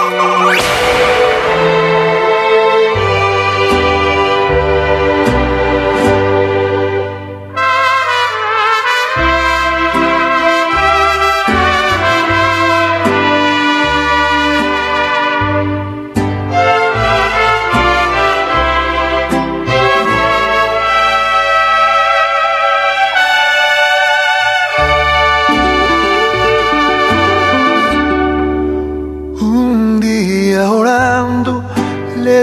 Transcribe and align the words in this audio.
Oh, 0.00 1.87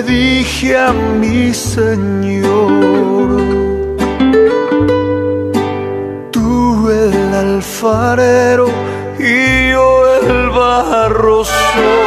dije 0.03 0.77
a 0.77 0.91
mi 0.91 1.53
Señor, 1.53 3.41
tú 6.31 6.89
el 6.89 7.33
alfarero 7.33 8.67
y 9.19 9.71
yo 9.71 10.15
el 10.21 10.49
barro 10.49 11.43
soy. 11.43 12.04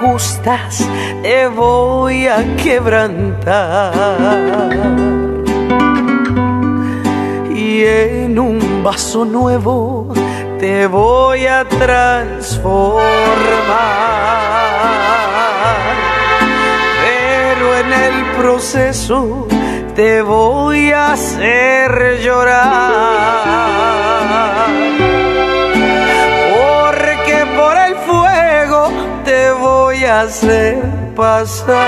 Gustas, 0.00 0.86
te 1.22 1.46
voy 1.48 2.26
a 2.26 2.56
quebrantar. 2.56 3.92
Y 7.54 7.84
en 7.84 8.38
un 8.38 8.82
vaso 8.82 9.24
nuevo 9.24 10.12
te 10.58 10.86
voy 10.86 11.46
a 11.46 11.64
transformar. 11.64 13.08
Pero 17.04 17.76
en 17.76 17.92
el 17.92 18.24
proceso 18.40 19.46
te 19.94 20.22
voy 20.22 20.90
a 20.90 21.12
hacer 21.12 22.20
llorar. 22.22 23.48
Hacer 30.20 30.76
pasar. 31.14 31.78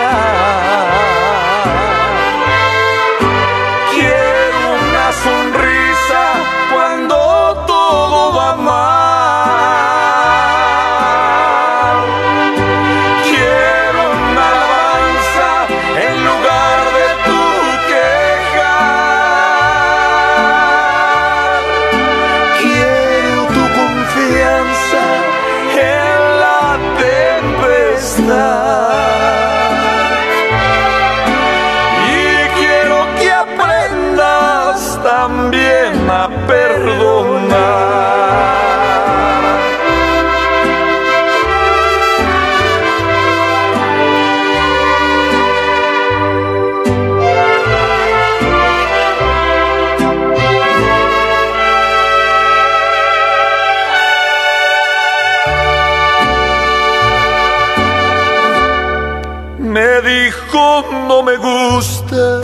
Dijo 60.10 60.84
no 61.08 61.22
me 61.22 61.36
gustas, 61.36 62.42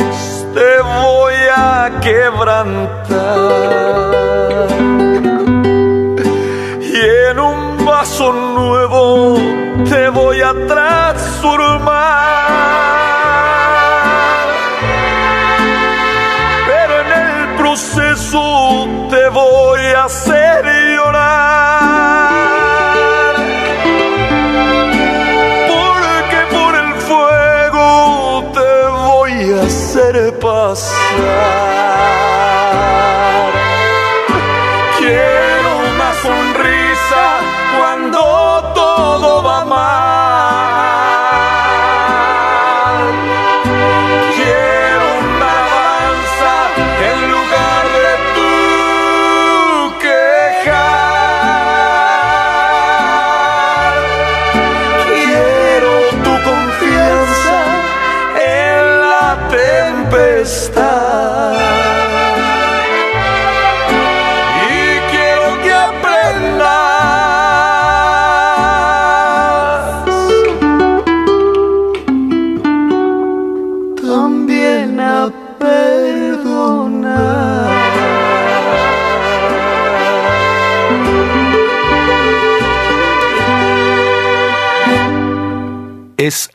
te 0.54 0.72
voy 1.02 1.34
a 1.54 1.90
quebrantar. 2.00 3.46
Y 6.80 6.98
en 7.30 7.38
un 7.38 7.84
vaso 7.84 8.32
nuevo 8.32 9.38
te 9.88 10.08
voy 10.10 10.40
a 10.42 10.52
transformar. 10.72 11.86
Pero 16.68 16.92
en 17.04 17.10
el 17.22 17.56
proceso 17.56 18.88
te 19.10 19.28
voy 19.28 19.80
a 19.94 20.04
hacer 20.04 20.45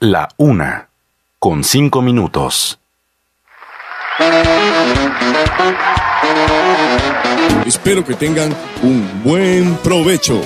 la 0.02 0.28
una, 0.38 0.90
con 1.38 1.64
cinco 1.64 2.02
minutos. 2.02 2.80
Espero 7.68 8.04
que 8.04 8.16
tengan 8.16 8.52
un 8.82 9.22
buen 9.24 9.76
provecho. 9.78 10.42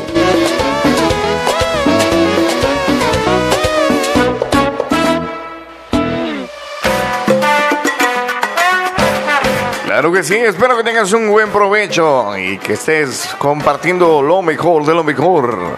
Claro 9.86 10.12
que 10.12 10.24
sí, 10.24 10.36
espero 10.36 10.76
que 10.76 10.84
tengas 10.84 11.14
un 11.14 11.30
buen 11.32 11.50
provecho 11.50 12.38
y 12.38 12.58
que 12.58 12.74
estés 12.74 13.34
compartiendo 13.38 14.22
lo 14.22 14.42
mejor 14.42 14.86
de 14.86 14.94
lo 14.94 15.06
mejor. 15.06 15.78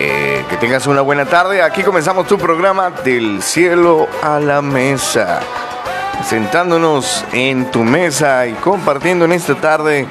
Eh, 0.00 0.44
que 0.48 0.56
tengas 0.56 0.86
una 0.86 1.00
buena 1.00 1.24
tarde. 1.24 1.60
Aquí 1.60 1.82
comenzamos 1.82 2.28
tu 2.28 2.38
programa 2.38 2.90
del 2.90 3.42
cielo 3.42 4.06
a 4.22 4.38
la 4.38 4.62
mesa. 4.62 5.40
Sentándonos 6.24 7.24
en 7.32 7.68
tu 7.72 7.82
mesa 7.82 8.46
y 8.46 8.52
compartiendo 8.52 9.24
en 9.24 9.32
esta 9.32 9.56
tarde 9.56 10.06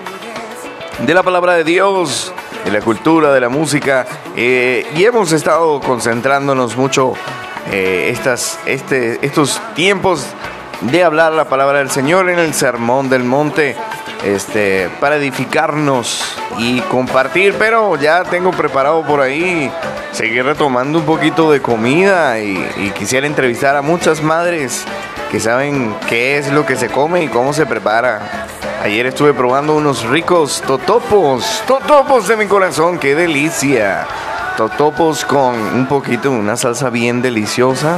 de 0.99 1.13
la 1.13 1.23
palabra 1.23 1.53
de 1.53 1.63
Dios, 1.63 2.33
de 2.65 2.71
la 2.71 2.81
cultura, 2.81 3.31
de 3.31 3.39
la 3.39 3.47
música. 3.47 4.05
Eh, 4.35 4.85
y 4.93 5.05
hemos 5.05 5.31
estado 5.31 5.79
concentrándonos 5.79 6.75
mucho 6.75 7.13
eh, 7.71 8.09
estas, 8.11 8.59
este, 8.65 9.25
estos 9.25 9.61
tiempos 9.73 10.27
de 10.81 11.01
hablar 11.05 11.31
la 11.31 11.45
palabra 11.45 11.79
del 11.79 11.91
Señor 11.91 12.29
en 12.29 12.39
el 12.39 12.53
sermón 12.53 13.09
del 13.09 13.23
monte 13.23 13.77
este, 14.23 14.89
para 14.99 15.17
edificarnos 15.17 16.37
y 16.57 16.81
compartir, 16.81 17.55
pero 17.57 17.95
ya 17.95 18.23
tengo 18.23 18.51
preparado 18.51 19.03
por 19.05 19.21
ahí 19.21 19.71
seguir 20.11 20.45
retomando 20.45 20.99
un 20.99 21.05
poquito 21.05 21.51
de 21.51 21.61
comida 21.61 22.39
y, 22.39 22.57
y, 22.77 22.91
quisiera 22.91 23.27
entrevistar 23.27 23.75
a 23.75 23.81
muchas 23.81 24.23
madres 24.23 24.83
que 25.31 25.39
saben 25.39 25.95
qué 26.07 26.37
es 26.37 26.51
lo 26.51 26.65
que 26.65 26.75
se 26.75 26.89
come 26.89 27.23
y 27.23 27.27
cómo 27.27 27.53
se 27.53 27.65
prepara. 27.65 28.47
Ayer 28.83 29.07
estuve 29.07 29.33
probando 29.33 29.75
unos 29.75 30.03
ricos 30.05 30.61
totopos, 30.65 31.63
totopos 31.67 32.27
de 32.27 32.37
mi 32.37 32.45
corazón, 32.45 32.99
qué 32.99 33.15
delicia. 33.15 34.07
Totopos 34.55 35.25
con 35.25 35.55
un 35.55 35.87
poquito, 35.87 36.31
una 36.31 36.57
salsa 36.57 36.89
bien 36.89 37.21
deliciosa, 37.21 37.97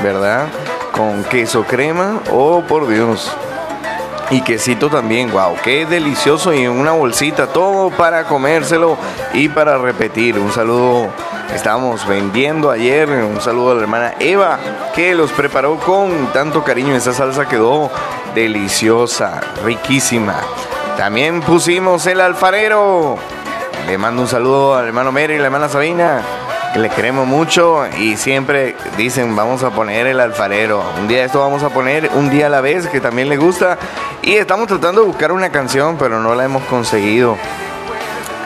¿verdad? 0.00 0.46
Con 0.92 1.24
queso 1.24 1.64
crema, 1.64 2.20
oh 2.30 2.62
por 2.62 2.88
Dios. 2.88 3.36
Y 4.30 4.42
quesito 4.42 4.90
también, 4.90 5.32
wow, 5.32 5.56
qué 5.64 5.86
delicioso 5.86 6.52
y 6.52 6.62
en 6.62 6.70
una 6.70 6.92
bolsita, 6.92 7.46
todo 7.46 7.90
para 7.90 8.24
comérselo 8.24 8.98
y 9.32 9.48
para 9.48 9.78
repetir. 9.78 10.38
Un 10.38 10.52
saludo, 10.52 11.08
estábamos 11.54 12.06
vendiendo 12.06 12.70
ayer, 12.70 13.08
un 13.08 13.40
saludo 13.40 13.70
a 13.70 13.74
la 13.76 13.80
hermana 13.80 14.14
Eva, 14.20 14.58
que 14.94 15.14
los 15.14 15.32
preparó 15.32 15.78
con 15.78 16.26
tanto 16.34 16.62
cariño. 16.62 16.94
Esa 16.94 17.14
salsa 17.14 17.48
quedó 17.48 17.90
deliciosa, 18.34 19.40
riquísima. 19.64 20.36
También 20.98 21.40
pusimos 21.40 22.06
el 22.06 22.20
alfarero. 22.20 23.16
Le 23.86 23.96
mando 23.96 24.20
un 24.20 24.28
saludo 24.28 24.76
al 24.76 24.88
hermano 24.88 25.10
Mary 25.10 25.34
y 25.34 25.38
la 25.38 25.46
hermana 25.46 25.70
Sabina 25.70 26.20
les 26.82 26.92
queremos 26.92 27.26
mucho 27.26 27.86
y 27.98 28.16
siempre 28.16 28.76
dicen 28.96 29.34
vamos 29.34 29.62
a 29.62 29.70
poner 29.70 30.06
el 30.06 30.20
alfarero. 30.20 30.82
Un 31.00 31.08
día 31.08 31.24
esto 31.24 31.40
vamos 31.40 31.62
a 31.62 31.70
poner 31.70 32.10
un 32.14 32.30
día 32.30 32.46
a 32.46 32.48
la 32.48 32.60
vez 32.60 32.86
que 32.86 33.00
también 33.00 33.28
les 33.28 33.38
gusta 33.38 33.78
y 34.22 34.34
estamos 34.34 34.68
tratando 34.68 35.00
de 35.00 35.06
buscar 35.06 35.32
una 35.32 35.50
canción 35.50 35.96
pero 35.98 36.20
no 36.20 36.34
la 36.34 36.44
hemos 36.44 36.62
conseguido. 36.64 37.36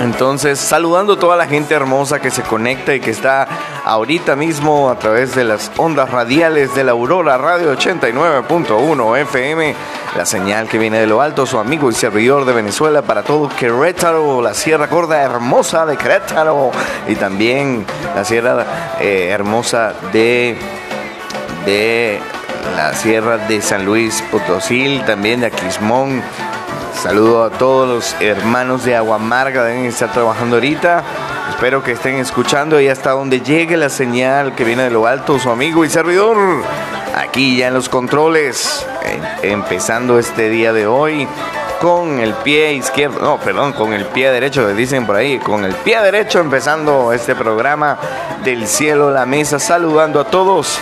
Entonces, 0.03 0.59
saludando 0.59 1.13
a 1.13 1.19
toda 1.19 1.37
la 1.37 1.47
gente 1.47 1.75
hermosa 1.75 2.21
que 2.21 2.33
se 2.33 2.43
conecta 2.43 2.93
y 2.93 2.99
que 2.99 3.13
está 3.13 3.47
ahorita 3.85 4.35
mismo 4.35 4.91
a 4.91 4.99
través 4.99 5.37
de 5.37 5.45
las 5.45 5.71
ondas 5.77 6.11
radiales 6.11 6.75
de 6.75 6.83
la 6.83 6.91
Aurora 6.91 7.39
Radio 7.39 7.73
89.1 7.73 9.19
FM, 9.21 9.77
la 10.17 10.27
señal 10.27 10.69
que 10.69 10.79
viene 10.79 10.99
de 10.99 11.07
lo 11.07 11.23
alto, 11.23 11.47
su 11.47 11.57
amigo 11.57 11.89
y 11.89 11.95
servidor 11.95 12.45
de 12.47 12.53
Venezuela 12.53 13.03
para 13.03 13.23
todo 13.23 13.49
Querétaro, 13.49 14.43
la 14.43 14.55
Sierra 14.55 14.89
Gorda 14.89 15.23
Hermosa 15.23 15.87
de 15.87 15.97
Querétaro 15.97 16.73
y 17.07 17.15
también 17.15 17.87
la 18.17 18.25
Sierra 18.25 18.67
eh, 19.01 19.29
Hermosa 19.31 19.95
de, 20.13 20.57
de 21.65 22.19
la 22.75 22.93
Sierra 22.95 23.39
de 23.39 23.63
San 23.63 23.85
Luis 23.85 24.21
Potosí, 24.33 25.01
también 25.07 25.43
de 25.43 25.47
Aquismón 25.47 26.25
Saludo 26.95 27.45
a 27.45 27.51
todos 27.51 27.89
los 27.89 28.17
hermanos 28.21 28.85
de 28.85 28.95
Aguamarga, 28.95 29.65
deben 29.65 29.87
estar 29.87 30.13
trabajando 30.13 30.57
ahorita. 30.57 31.03
Espero 31.51 31.83
que 31.83 31.93
estén 31.93 32.17
escuchando 32.17 32.81
y 32.81 32.89
hasta 32.89 33.11
donde 33.11 33.41
llegue 33.41 33.77
la 33.77 33.89
señal 33.89 34.55
que 34.55 34.65
viene 34.65 34.85
de 34.85 34.91
lo 34.91 35.07
alto, 35.07 35.39
su 35.39 35.51
amigo 35.51 35.85
y 35.85 35.91
servidor. 35.91 36.37
Aquí 37.17 37.57
ya 37.59 37.69
en 37.69 37.75
los 37.75 37.89
controles, 37.89 38.87
empezando 39.43 40.19
este 40.19 40.49
día 40.49 40.73
de 40.73 40.87
hoy 40.87 41.27
con 41.81 42.21
el 42.21 42.35
pie 42.35 42.75
izquierdo, 42.75 43.21
no, 43.21 43.39
perdón, 43.39 43.73
con 43.73 43.93
el 43.93 44.07
pie 44.07 44.31
derecho, 44.31 44.69
dicen 44.73 45.05
por 45.05 45.17
ahí, 45.17 45.41
con 45.41 45.65
el 45.65 45.75
pie 45.75 46.01
derecho 46.01 46.39
empezando 46.39 47.13
este 47.13 47.35
programa 47.35 47.99
del 48.45 48.69
cielo 48.69 49.11
la 49.11 49.27
mesa, 49.27 49.59
saludando 49.59 50.21
a 50.21 50.25
todos 50.25 50.79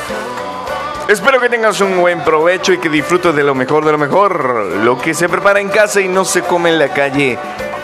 Espero 1.11 1.41
que 1.41 1.49
tengas 1.49 1.81
un 1.81 1.99
buen 1.99 2.23
provecho 2.23 2.73
y 2.73 2.79
que 2.79 2.89
disfrutes 2.89 3.35
de 3.35 3.43
lo 3.43 3.53
mejor 3.53 3.85
de 3.85 3.91
lo 3.91 3.99
mejor. 3.99 4.45
Lo 4.85 4.97
que 4.97 5.13
se 5.13 5.29
prepara 5.29 5.59
en 5.59 5.69
casa 5.69 6.01
y 6.01 6.07
no 6.07 6.25
se 6.25 6.43
come 6.43 6.71
en 6.71 6.79
la 6.79 6.91
calle. 6.91 7.37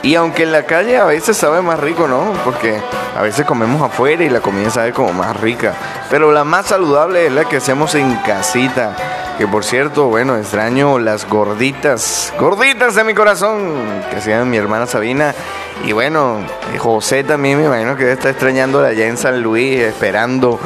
Y 0.04 0.14
aunque 0.14 0.44
en 0.44 0.52
la 0.52 0.62
calle 0.62 0.96
a 0.96 1.06
veces 1.06 1.36
sabe 1.36 1.60
más 1.60 1.80
rico, 1.80 2.06
¿no? 2.06 2.32
Porque 2.44 2.80
a 3.16 3.22
veces 3.22 3.44
comemos 3.44 3.82
afuera 3.82 4.22
y 4.22 4.30
la 4.30 4.38
comida 4.38 4.70
sabe 4.70 4.92
como 4.92 5.12
más 5.12 5.40
rica. 5.40 5.74
Pero 6.08 6.30
la 6.30 6.44
más 6.44 6.66
saludable 6.66 7.26
es 7.26 7.32
la 7.32 7.46
que 7.46 7.56
hacemos 7.56 7.96
en 7.96 8.14
casita. 8.18 8.94
Que 9.38 9.48
por 9.48 9.64
cierto, 9.64 10.04
bueno, 10.04 10.36
extraño 10.36 11.00
las 11.00 11.28
gorditas. 11.28 12.32
Gorditas 12.38 12.94
de 12.94 13.02
mi 13.02 13.14
corazón. 13.14 14.02
Que 14.08 14.18
hacían 14.18 14.48
mi 14.48 14.56
hermana 14.56 14.86
Sabina. 14.86 15.34
Y 15.84 15.90
bueno, 15.90 16.46
José 16.78 17.24
también 17.24 17.58
me 17.58 17.64
imagino 17.64 17.96
que 17.96 18.12
está 18.12 18.30
extrañando 18.30 18.84
allá 18.84 19.08
en 19.08 19.16
San 19.16 19.42
Luis, 19.42 19.80
esperando 19.80 20.60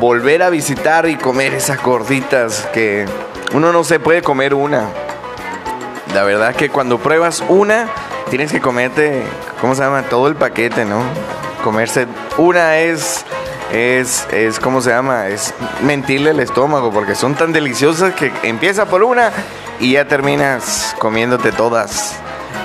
volver 0.00 0.42
a 0.42 0.50
visitar 0.50 1.08
y 1.08 1.16
comer 1.16 1.54
esas 1.54 1.82
gorditas 1.82 2.68
que 2.72 3.06
uno 3.52 3.72
no 3.72 3.84
se 3.84 4.00
puede 4.00 4.22
comer 4.22 4.54
una. 4.54 4.88
La 6.14 6.24
verdad 6.24 6.50
es 6.50 6.56
que 6.56 6.70
cuando 6.70 6.98
pruebas 6.98 7.42
una, 7.48 7.88
tienes 8.30 8.52
que 8.52 8.60
comerte, 8.60 9.22
¿cómo 9.60 9.74
se 9.74 9.82
llama? 9.82 10.02
Todo 10.02 10.28
el 10.28 10.34
paquete, 10.34 10.84
¿no? 10.84 11.02
Comerse 11.62 12.06
una 12.38 12.78
es, 12.78 13.24
es, 13.72 14.26
es, 14.32 14.58
¿cómo 14.58 14.80
se 14.80 14.90
llama? 14.90 15.28
Es 15.28 15.54
mentirle 15.82 16.30
el 16.30 16.40
estómago 16.40 16.90
porque 16.90 17.14
son 17.14 17.34
tan 17.34 17.52
deliciosas 17.52 18.14
que 18.14 18.32
empieza 18.42 18.86
por 18.86 19.02
una 19.02 19.30
y 19.78 19.92
ya 19.92 20.06
terminas 20.06 20.94
comiéndote 20.98 21.52
todas 21.52 22.16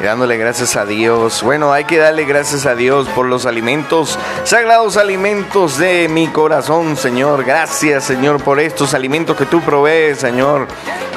dándole 0.05 0.37
gracias 0.37 0.75
a 0.75 0.85
Dios. 0.85 1.41
Bueno, 1.43 1.73
hay 1.73 1.85
que 1.85 1.97
darle 1.97 2.25
gracias 2.25 2.65
a 2.65 2.75
Dios 2.75 3.07
por 3.09 3.25
los 3.25 3.45
alimentos, 3.45 4.17
sagrados 4.43 4.97
alimentos 4.97 5.77
de 5.77 6.07
mi 6.07 6.27
corazón, 6.27 6.95
Señor. 6.95 7.43
Gracias, 7.43 8.05
Señor, 8.05 8.41
por 8.41 8.59
estos 8.59 8.93
alimentos 8.93 9.35
que 9.35 9.45
tú 9.45 9.61
provees, 9.61 10.19
Señor. 10.19 10.67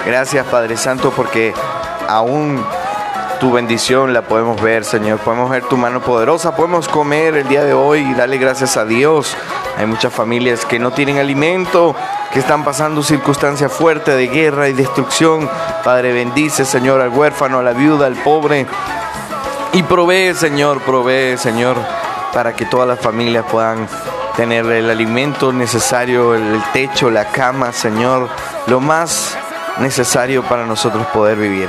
Gracias, 0.07 0.47
Padre 0.47 0.77
Santo, 0.77 1.13
porque 1.15 1.53
aún 2.09 2.65
tu 3.39 3.53
bendición 3.53 4.13
la 4.13 4.23
podemos 4.23 4.61
ver, 4.61 4.85
Señor. 4.85 5.19
Podemos 5.21 5.51
ver 5.51 5.63
tu 5.65 5.77
mano 5.77 6.01
poderosa. 6.01 6.57
Podemos 6.57 6.89
comer 6.89 7.37
el 7.37 7.49
día 7.49 7.65
de 7.65 7.73
hoy 7.73 8.01
y 8.01 8.15
darle 8.15 8.39
gracias 8.39 8.77
a 8.77 8.85
Dios. 8.85 9.37
Hay 9.77 9.87
muchas 9.87 10.13
familias 10.13 10.65
que 10.65 10.79
no 10.79 10.91
tienen 10.91 11.19
alimento, 11.19 11.95
que 12.33 12.41
están 12.41 12.65
pasando 12.65 13.03
circunstancias 13.03 13.73
fuertes 13.73 14.17
de 14.17 14.29
guerra 14.29 14.69
y 14.69 14.73
destrucción. 14.73 15.49
Padre, 15.85 16.13
bendice, 16.13 16.65
Señor, 16.65 17.01
al 17.01 17.11
huérfano, 17.11 17.59
a 17.59 17.63
la 17.63 17.73
viuda, 17.73 18.07
al 18.07 18.17
pobre. 18.17 18.67
Y 19.73 19.83
provee, 19.83 20.35
Señor, 20.35 20.81
provee, 20.81 21.37
Señor, 21.37 21.77
para 22.33 22.55
que 22.55 22.67
todas 22.67 22.89
las 22.89 23.01
familias 23.01 23.45
puedan 23.51 23.89
tener 24.37 24.67
el 24.67 24.91
alimento 24.91 25.53
necesario, 25.53 26.35
el 26.35 26.63
techo, 26.73 27.11
la 27.11 27.27
cama, 27.27 27.73
Señor, 27.73 28.29
lo 28.67 28.81
más 28.81 29.37
necesario 29.79 30.43
para 30.43 30.67
nosotros 30.67 31.07
poder 31.09 31.37
vivir. 31.39 31.69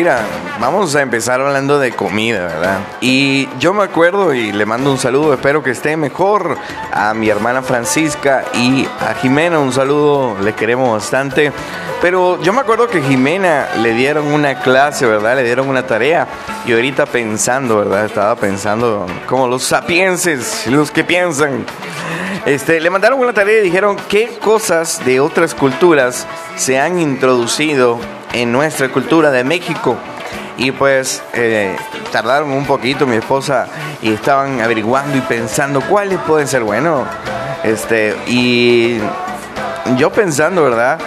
Mira, 0.00 0.26
vamos 0.58 0.96
a 0.96 1.02
empezar 1.02 1.42
hablando 1.42 1.78
de 1.78 1.92
comida, 1.92 2.46
¿verdad? 2.46 2.78
Y 3.02 3.50
yo 3.58 3.74
me 3.74 3.82
acuerdo 3.82 4.32
y 4.32 4.50
le 4.50 4.64
mando 4.64 4.90
un 4.90 4.96
saludo, 4.96 5.34
espero 5.34 5.62
que 5.62 5.72
esté 5.72 5.94
mejor 5.98 6.56
a 6.90 7.12
mi 7.12 7.28
hermana 7.28 7.60
Francisca 7.60 8.46
y 8.54 8.86
a 8.86 9.12
Jimena, 9.20 9.58
un 9.58 9.74
saludo, 9.74 10.38
le 10.40 10.54
queremos 10.54 10.90
bastante. 10.90 11.52
Pero 12.00 12.40
yo 12.40 12.54
me 12.54 12.62
acuerdo 12.62 12.88
que 12.88 13.02
Jimena 13.02 13.68
le 13.82 13.92
dieron 13.92 14.28
una 14.28 14.60
clase, 14.60 15.04
¿verdad? 15.04 15.36
Le 15.36 15.44
dieron 15.44 15.68
una 15.68 15.86
tarea. 15.86 16.26
Y 16.64 16.72
ahorita 16.72 17.04
pensando, 17.04 17.76
¿verdad? 17.76 18.06
Estaba 18.06 18.36
pensando 18.36 19.06
como 19.26 19.48
los 19.48 19.64
sapienses, 19.64 20.66
los 20.66 20.90
que 20.90 21.04
piensan. 21.04 21.66
Este, 22.46 22.80
le 22.80 22.88
mandaron 22.88 23.20
una 23.20 23.34
tarea 23.34 23.58
y 23.58 23.64
dijeron 23.64 23.98
qué 24.08 24.38
cosas 24.42 25.04
de 25.04 25.20
otras 25.20 25.54
culturas 25.54 26.26
se 26.56 26.78
han 26.78 26.98
introducido 26.98 28.00
en 28.32 28.52
nuestra 28.52 28.88
cultura 28.88 29.30
de 29.30 29.44
México. 29.44 29.96
Y 30.56 30.72
pues 30.72 31.22
eh, 31.32 31.76
tardaron 32.12 32.50
un 32.52 32.66
poquito 32.66 33.06
mi 33.06 33.16
esposa 33.16 33.66
y 34.02 34.12
estaban 34.12 34.60
averiguando 34.60 35.16
y 35.16 35.20
pensando 35.22 35.80
cuáles 35.80 36.18
pueden 36.20 36.46
ser 36.46 36.62
buenos. 36.62 37.06
Este, 37.64 38.14
y 38.26 38.98
yo 39.96 40.10
pensando, 40.10 40.62
¿verdad? 40.62 40.98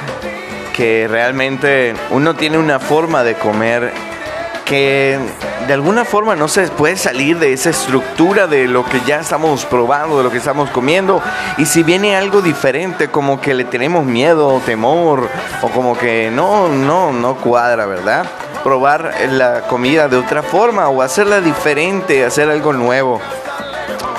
Que 0.75 1.07
realmente 1.07 1.93
uno 2.09 2.35
tiene 2.35 2.57
una 2.57 2.79
forma 2.79 3.23
de 3.23 3.35
comer 3.35 3.93
que 4.65 5.19
de 5.67 5.74
alguna 5.74 6.05
forma 6.05 6.36
no 6.36 6.48
se 6.48 6.67
puede 6.67 6.98
salir 6.98 7.39
de 7.39 7.53
esa 7.53 7.70
estructura 7.70 8.48
de 8.48 8.67
lo 8.67 8.84
que 8.86 9.00
ya 9.01 9.20
estamos 9.20 9.65
probando, 9.65 10.17
de 10.17 10.24
lo 10.24 10.32
que 10.32 10.38
estamos 10.38 10.70
comiendo. 10.70 11.22
Y 11.58 11.65
si 11.65 11.84
viene 11.84 12.15
algo 12.15 12.41
diferente, 12.41 13.10
como 13.10 13.39
que 13.39 13.53
le 13.53 13.63
tenemos 13.63 14.05
miedo, 14.05 14.62
temor, 14.65 15.29
o 15.62 15.70
como 15.70 15.98
que 15.98 16.29
no, 16.32 16.67
no, 16.67 17.12
no 17.13 17.36
cuadra, 17.36 17.86
¿verdad? 17.86 18.25
Probar 18.63 19.13
la 19.32 19.62
comida 19.62 20.08
de 20.08 20.17
otra 20.17 20.43
forma 20.43 20.89
o 20.89 21.01
hacerla 21.01 21.41
diferente, 21.41 22.25
hacer 22.25 22.50
algo 22.50 22.74
nuevo 22.74 23.22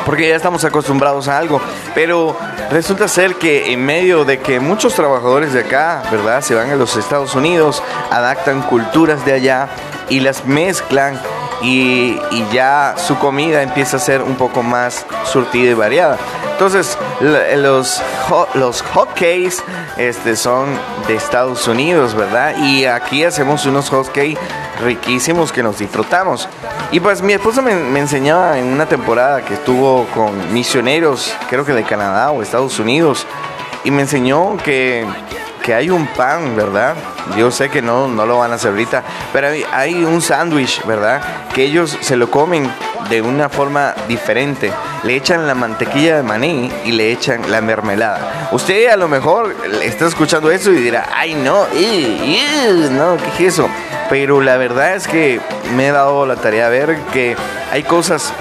porque 0.04 0.28
ya 0.28 0.36
estamos 0.36 0.64
acostumbrados 0.64 1.28
a 1.28 1.38
algo. 1.38 1.60
Pero 1.94 2.36
resulta 2.70 3.08
ser 3.08 3.36
que 3.36 3.72
en 3.72 3.84
medio 3.84 4.24
de 4.24 4.38
que 4.38 4.60
muchos 4.60 4.94
trabajadores 4.94 5.52
de 5.52 5.60
acá, 5.60 6.02
¿verdad? 6.10 6.42
Se 6.42 6.54
van 6.54 6.70
a 6.70 6.76
los 6.76 6.96
Estados 6.96 7.34
Unidos, 7.34 7.82
adaptan 8.10 8.62
culturas 8.62 9.24
de 9.24 9.32
allá 9.32 9.68
y 10.08 10.20
las 10.20 10.44
mezclan 10.46 11.20
y, 11.62 12.18
ya 12.52 12.94
su 12.96 13.18
comida 13.18 13.62
empieza 13.62 13.96
a 13.96 14.00
ser 14.00 14.22
un 14.22 14.36
poco 14.36 14.62
más 14.62 15.06
surtida 15.24 15.70
y 15.70 15.74
variada. 15.74 16.18
Entonces, 16.52 16.96
los, 17.20 18.02
los 18.54 18.82
hotcakes 18.82 19.56
este, 19.96 20.36
son 20.36 20.68
de 21.08 21.16
Estados 21.16 21.66
Unidos, 21.66 22.14
¿verdad? 22.14 22.54
Y 22.58 22.84
aquí 22.84 23.24
hacemos 23.24 23.66
unos 23.66 23.90
hotcakes 23.90 24.38
riquísimos 24.82 25.52
que 25.52 25.62
nos 25.62 25.78
disfrutamos. 25.78 26.48
Y 26.92 27.00
pues 27.00 27.22
mi 27.22 27.32
esposa 27.32 27.60
me, 27.60 27.74
me, 27.74 27.98
enseñaba 27.98 28.58
en 28.58 28.66
una 28.66 28.86
temporada 28.86 29.44
que 29.44 29.54
estuvo 29.54 30.06
con 30.14 30.52
misioneros, 30.52 31.34
creo 31.48 31.64
que 31.64 31.72
de 31.72 31.82
Canadá 31.82 32.30
o 32.30 32.42
Estados 32.42 32.78
Unidos, 32.78 33.26
y 33.82 33.90
me 33.90 34.02
enseñó 34.02 34.56
que 34.58 35.04
que 35.64 35.74
hay 35.74 35.88
un 35.88 36.06
pan, 36.08 36.54
¿verdad? 36.54 36.94
Yo 37.38 37.50
sé 37.50 37.70
que 37.70 37.80
no, 37.80 38.06
no 38.06 38.26
lo 38.26 38.38
van 38.38 38.52
a 38.52 38.56
hacer 38.56 38.72
ahorita, 38.72 39.02
pero 39.32 39.48
hay, 39.72 40.04
un 40.04 40.20
sándwich, 40.20 40.84
¿verdad? 40.84 41.22
Que 41.54 41.64
ellos 41.64 41.96
se 42.02 42.16
lo 42.16 42.30
comen 42.30 42.70
de 43.08 43.22
una 43.22 43.48
forma 43.48 43.94
diferente. 44.06 44.70
Le 45.04 45.16
echan 45.16 45.46
la 45.46 45.54
mantequilla 45.54 46.16
de 46.16 46.22
maní 46.22 46.70
y 46.84 46.92
le 46.92 47.10
echan 47.10 47.50
la 47.50 47.62
mermelada. 47.62 48.48
Usted 48.52 48.90
a 48.90 48.96
lo 48.98 49.08
mejor 49.08 49.56
está 49.82 50.06
escuchando 50.06 50.50
eso 50.50 50.70
y 50.70 50.76
dirá, 50.76 51.08
ay 51.16 51.34
no, 51.34 51.66
no, 52.90 53.16
¿qué 53.16 53.46
es 53.46 53.54
eso? 53.54 53.66
Pero 54.10 54.42
la 54.42 54.58
verdad 54.58 54.94
es 54.94 55.08
que 55.08 55.40
me 55.74 55.88
he 55.88 55.92
dado 55.92 56.26
la 56.26 56.36
tarea 56.36 56.68
de 56.68 56.86
ver 56.86 56.98
que 57.14 57.36
hay 57.72 57.84
cosas 57.84 58.34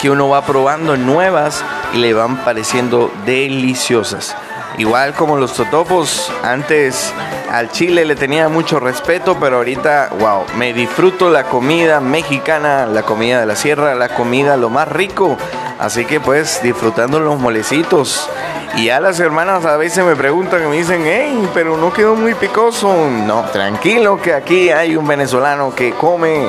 que 0.00 0.10
uno 0.10 0.28
va 0.28 0.44
probando 0.44 0.96
nuevas 0.96 1.64
y 1.92 1.98
le 1.98 2.12
van 2.12 2.38
pareciendo 2.38 3.12
deliciosas. 3.24 4.36
Igual 4.76 5.14
como 5.14 5.36
los 5.36 5.54
totopos, 5.54 6.32
antes 6.42 7.12
al 7.50 7.70
chile 7.70 8.04
le 8.04 8.16
tenía 8.16 8.48
mucho 8.48 8.80
respeto, 8.80 9.36
pero 9.38 9.58
ahorita, 9.58 10.10
wow, 10.18 10.44
me 10.56 10.72
disfruto 10.72 11.30
la 11.30 11.44
comida 11.44 12.00
mexicana, 12.00 12.84
la 12.86 13.02
comida 13.02 13.38
de 13.38 13.46
la 13.46 13.54
sierra, 13.54 13.94
la 13.94 14.08
comida 14.08 14.56
lo 14.56 14.70
más 14.70 14.88
rico. 14.88 15.38
Así 15.78 16.04
que 16.04 16.18
pues 16.18 16.60
disfrutando 16.62 17.20
los 17.20 17.38
molecitos. 17.38 18.28
Y 18.76 18.90
a 18.90 19.00
las 19.00 19.20
hermanas 19.20 19.64
a 19.64 19.76
veces 19.76 20.04
me 20.04 20.16
preguntan 20.16 20.64
y 20.64 20.66
me 20.66 20.76
dicen, 20.76 21.02
hey, 21.06 21.48
pero 21.54 21.76
no 21.76 21.92
quedó 21.92 22.16
muy 22.16 22.34
picoso. 22.34 22.92
No, 23.08 23.42
tranquilo 23.52 24.20
que 24.20 24.34
aquí 24.34 24.70
hay 24.70 24.96
un 24.96 25.06
venezolano 25.06 25.74
que 25.74 25.92
come 25.92 26.48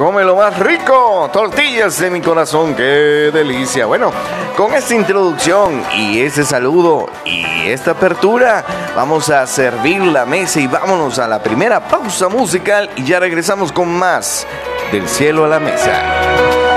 come 0.00 0.24
lo 0.24 0.36
más 0.36 0.58
rico, 0.58 1.28
tortillas 1.30 1.98
de 1.98 2.10
mi 2.10 2.22
corazón, 2.22 2.74
qué 2.74 3.30
delicia. 3.32 3.84
Bueno, 3.84 4.10
con 4.56 4.72
esta 4.72 4.94
introducción 4.94 5.82
y 5.94 6.20
ese 6.20 6.44
saludo 6.44 7.10
y 7.26 7.68
esta 7.68 7.90
apertura, 7.90 8.64
vamos 8.96 9.28
a 9.28 9.46
servir 9.46 10.00
la 10.02 10.24
mesa 10.24 10.58
y 10.58 10.66
vámonos 10.66 11.18
a 11.18 11.28
la 11.28 11.42
primera 11.42 11.80
pausa 11.80 12.30
musical 12.30 12.88
y 12.96 13.04
ya 13.04 13.20
regresamos 13.20 13.72
con 13.72 13.92
más 13.92 14.46
del 14.90 15.06
cielo 15.06 15.44
a 15.44 15.48
la 15.48 15.60
mesa. 15.60 16.69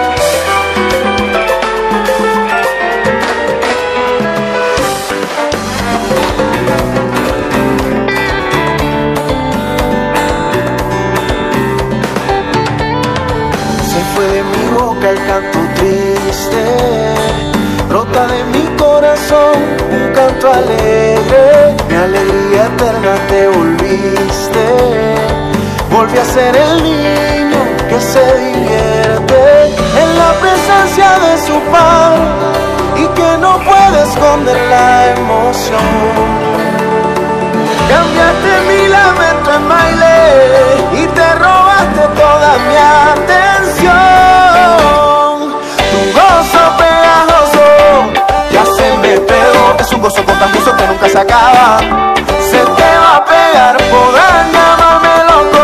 El 15.10 15.18
canto 15.28 15.60
triste, 15.76 16.64
brota 17.90 18.26
de 18.28 18.44
mi 18.46 18.66
corazón 18.78 19.56
un 19.92 20.14
canto 20.14 20.52
alegre, 20.52 21.76
mi 21.90 21.96
alegría 21.96 22.66
eterna 22.68 23.16
te 23.28 23.48
volviste, 23.50 24.66
volví 25.92 26.18
a 26.18 26.26
ser 26.26 26.56
el 26.56 26.84
niño 26.84 27.60
que 27.90 28.00
se 28.00 28.26
divierte 28.38 29.66
en 30.02 30.18
la 30.18 30.32
presencia 30.42 31.10
de 31.20 31.38
su 31.48 31.60
padre 31.70 33.04
y 33.04 33.08
que 33.08 33.38
no 33.40 33.60
puede 33.60 34.04
esconder 34.04 34.58
la 34.70 35.08
emoción. 35.18 36.54
Cambiaste 37.90 38.52
mi 38.70 38.88
lamento 38.88 39.54
en 39.54 39.70
baile 39.70 41.04
y 41.04 41.08
te 41.08 41.36
robaste 41.36 42.08
toda 42.16 42.58
mi 42.68 42.76
atención. 42.78 43.53
Gozo 50.04 50.24
contagioso 50.26 50.76
que 50.76 50.86
nunca 50.86 51.08
se 51.08 51.18
acaba. 51.18 51.78
Se 52.52 52.60
te 52.60 52.90
va 53.04 53.16
a 53.16 53.26
pegar, 53.26 53.78
podrán 53.78 54.52
llamarme 54.52 55.16
loco. 55.32 55.64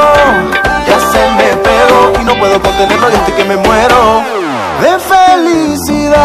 Ya 0.88 0.98
se 1.12 1.22
me 1.38 1.50
pegó 1.67 2.00
y 2.22 2.24
no 2.24 2.34
puedo 2.39 2.62
contenerlo 2.62 3.10
y 3.10 3.15
estoy 3.15 3.34
que 3.34 3.43
me 3.43 3.58
muero 3.58 4.24
de 4.81 4.98
felicidad. 5.12 6.19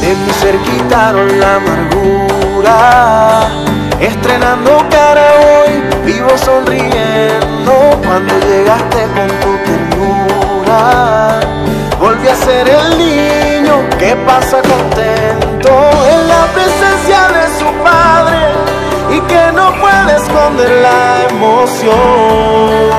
De 0.00 0.14
mi 0.14 0.32
ser 0.40 0.56
quitaron 0.60 1.40
la 1.40 1.56
amargura, 1.56 2.76
estrenando 4.00 4.82
cara 4.88 5.26
hoy, 5.44 5.72
vivo 6.06 6.30
sonriendo 6.38 7.45
cuando 7.72 8.34
llegaste 8.38 9.06
con 9.14 9.28
tu 9.40 9.56
Volví 11.98 12.28
a 12.28 12.36
ser 12.36 12.68
el 12.68 12.98
niño 12.98 13.88
que 13.98 14.14
pasa 14.26 14.60
contento 14.62 15.70
en 16.12 16.28
la 16.28 16.46
presencia 16.54 17.28
de 17.36 17.58
su 17.58 17.64
padre 17.82 18.38
y 19.10 19.20
que 19.20 19.52
no 19.52 19.72
puede 19.80 20.16
esconder 20.16 20.70
la 20.82 21.24
emoción. 21.30 22.90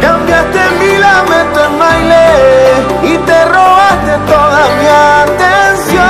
Cambiaste 0.00 0.60
mi 0.80 0.98
lamento 0.98 1.64
en 1.64 1.78
baile 1.78 2.26
y 3.04 3.16
te 3.18 3.44
robaste 3.44 4.18
toda 4.26 4.60
mi 4.78 4.86
atención. 5.22 6.04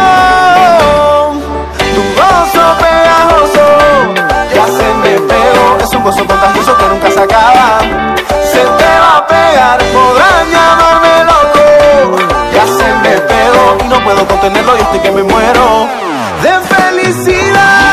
Tu 1.94 2.02
gozo 2.18 2.64
pegajoso 2.82 3.66
ya 4.54 4.66
se 4.66 4.86
me 5.02 5.12
pegó, 5.28 5.64
es 5.80 5.90
un 5.92 6.02
gozo 6.02 6.24
contagioso 6.26 6.72
Se 7.24 8.60
te 8.60 8.98
va 9.00 9.16
a 9.16 9.26
pegar, 9.26 9.78
podrán 9.78 10.50
llamarme 10.50 11.24
loco. 11.24 12.18
Ya 12.52 12.66
se 12.66 12.94
me 13.02 13.18
pegó 13.18 13.78
y 13.82 13.88
no 13.88 14.04
puedo 14.04 14.26
contenerlo 14.26 14.76
y 14.76 14.80
estoy 14.80 15.00
que 15.00 15.10
me 15.10 15.22
muero 15.22 15.88
de 16.42 16.52
felicidad. 16.74 17.83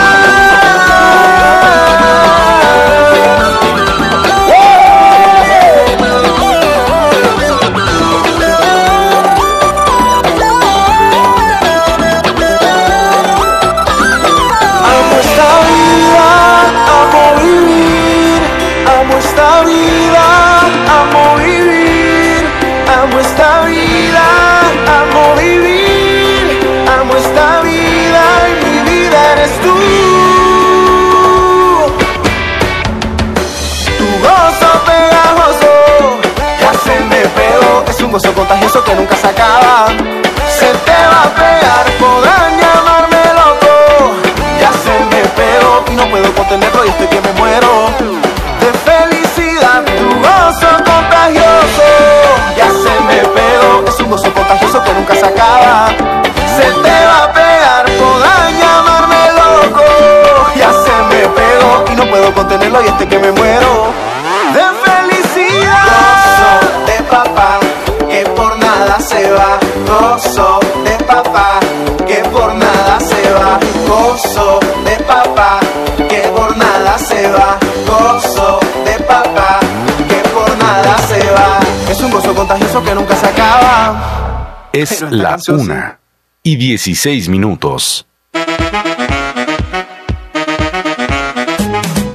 Es 84.81 84.99
la 85.11 85.37
una 85.49 85.99
y 86.41 86.55
16 86.55 87.29
minutos. 87.29 88.07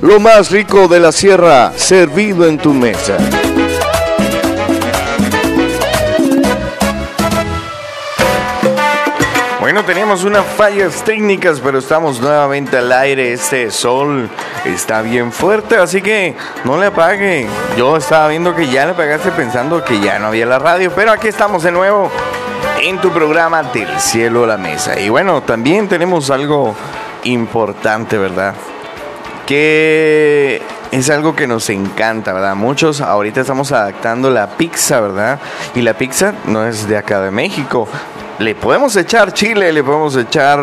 Lo 0.02 0.18
más 0.18 0.50
rico 0.50 0.88
de 0.88 0.98
la 0.98 1.12
sierra, 1.12 1.72
servido 1.76 2.44
en 2.44 2.58
tu 2.58 2.74
mesa. 2.74 3.18
Bueno, 9.60 9.84
teníamos 9.84 10.24
unas 10.24 10.44
fallas 10.44 11.04
técnicas, 11.04 11.60
pero 11.60 11.78
estamos 11.78 12.20
nuevamente 12.20 12.78
al 12.78 12.90
aire. 12.90 13.32
Este 13.32 13.70
sol 13.70 14.28
está 14.64 15.02
bien 15.02 15.30
fuerte, 15.30 15.76
así 15.76 16.02
que 16.02 16.34
no 16.64 16.78
le 16.78 16.86
apague. 16.86 17.46
Yo 17.76 17.96
estaba 17.96 18.26
viendo 18.26 18.56
que 18.56 18.66
ya 18.66 18.86
le 18.86 18.90
apagaste 18.90 19.30
pensando 19.30 19.84
que 19.84 20.00
ya 20.00 20.18
no 20.18 20.26
había 20.26 20.46
la 20.46 20.58
radio, 20.58 20.90
pero 20.96 21.12
aquí 21.12 21.28
estamos 21.28 21.62
de 21.62 21.70
nuevo 21.70 22.10
en 22.82 23.00
tu 23.00 23.10
programa 23.10 23.62
Del 23.62 23.98
Cielo 23.98 24.44
a 24.44 24.46
la 24.46 24.58
Mesa. 24.58 24.98
Y 24.98 25.08
bueno, 25.08 25.42
también 25.42 25.88
tenemos 25.88 26.30
algo 26.30 26.74
importante, 27.24 28.18
¿verdad? 28.18 28.54
que 29.46 30.60
es 30.90 31.08
algo 31.08 31.36
que 31.36 31.46
nos 31.46 31.70
encanta, 31.70 32.32
¿verdad? 32.32 32.56
Muchos 32.56 33.00
ahorita 33.00 33.40
estamos 33.40 33.70
adaptando 33.72 34.28
la 34.28 34.48
pizza, 34.48 35.00
¿verdad? 35.00 35.38
Y 35.74 35.82
la 35.82 35.94
pizza 35.94 36.34
no 36.46 36.66
es 36.66 36.88
de 36.88 36.96
acá 36.96 37.20
de 37.20 37.30
México. 37.30 37.88
Le 38.38 38.54
podemos 38.54 38.94
echar 38.96 39.32
chile, 39.32 39.72
le 39.72 39.82
podemos 39.82 40.14
echar 40.14 40.60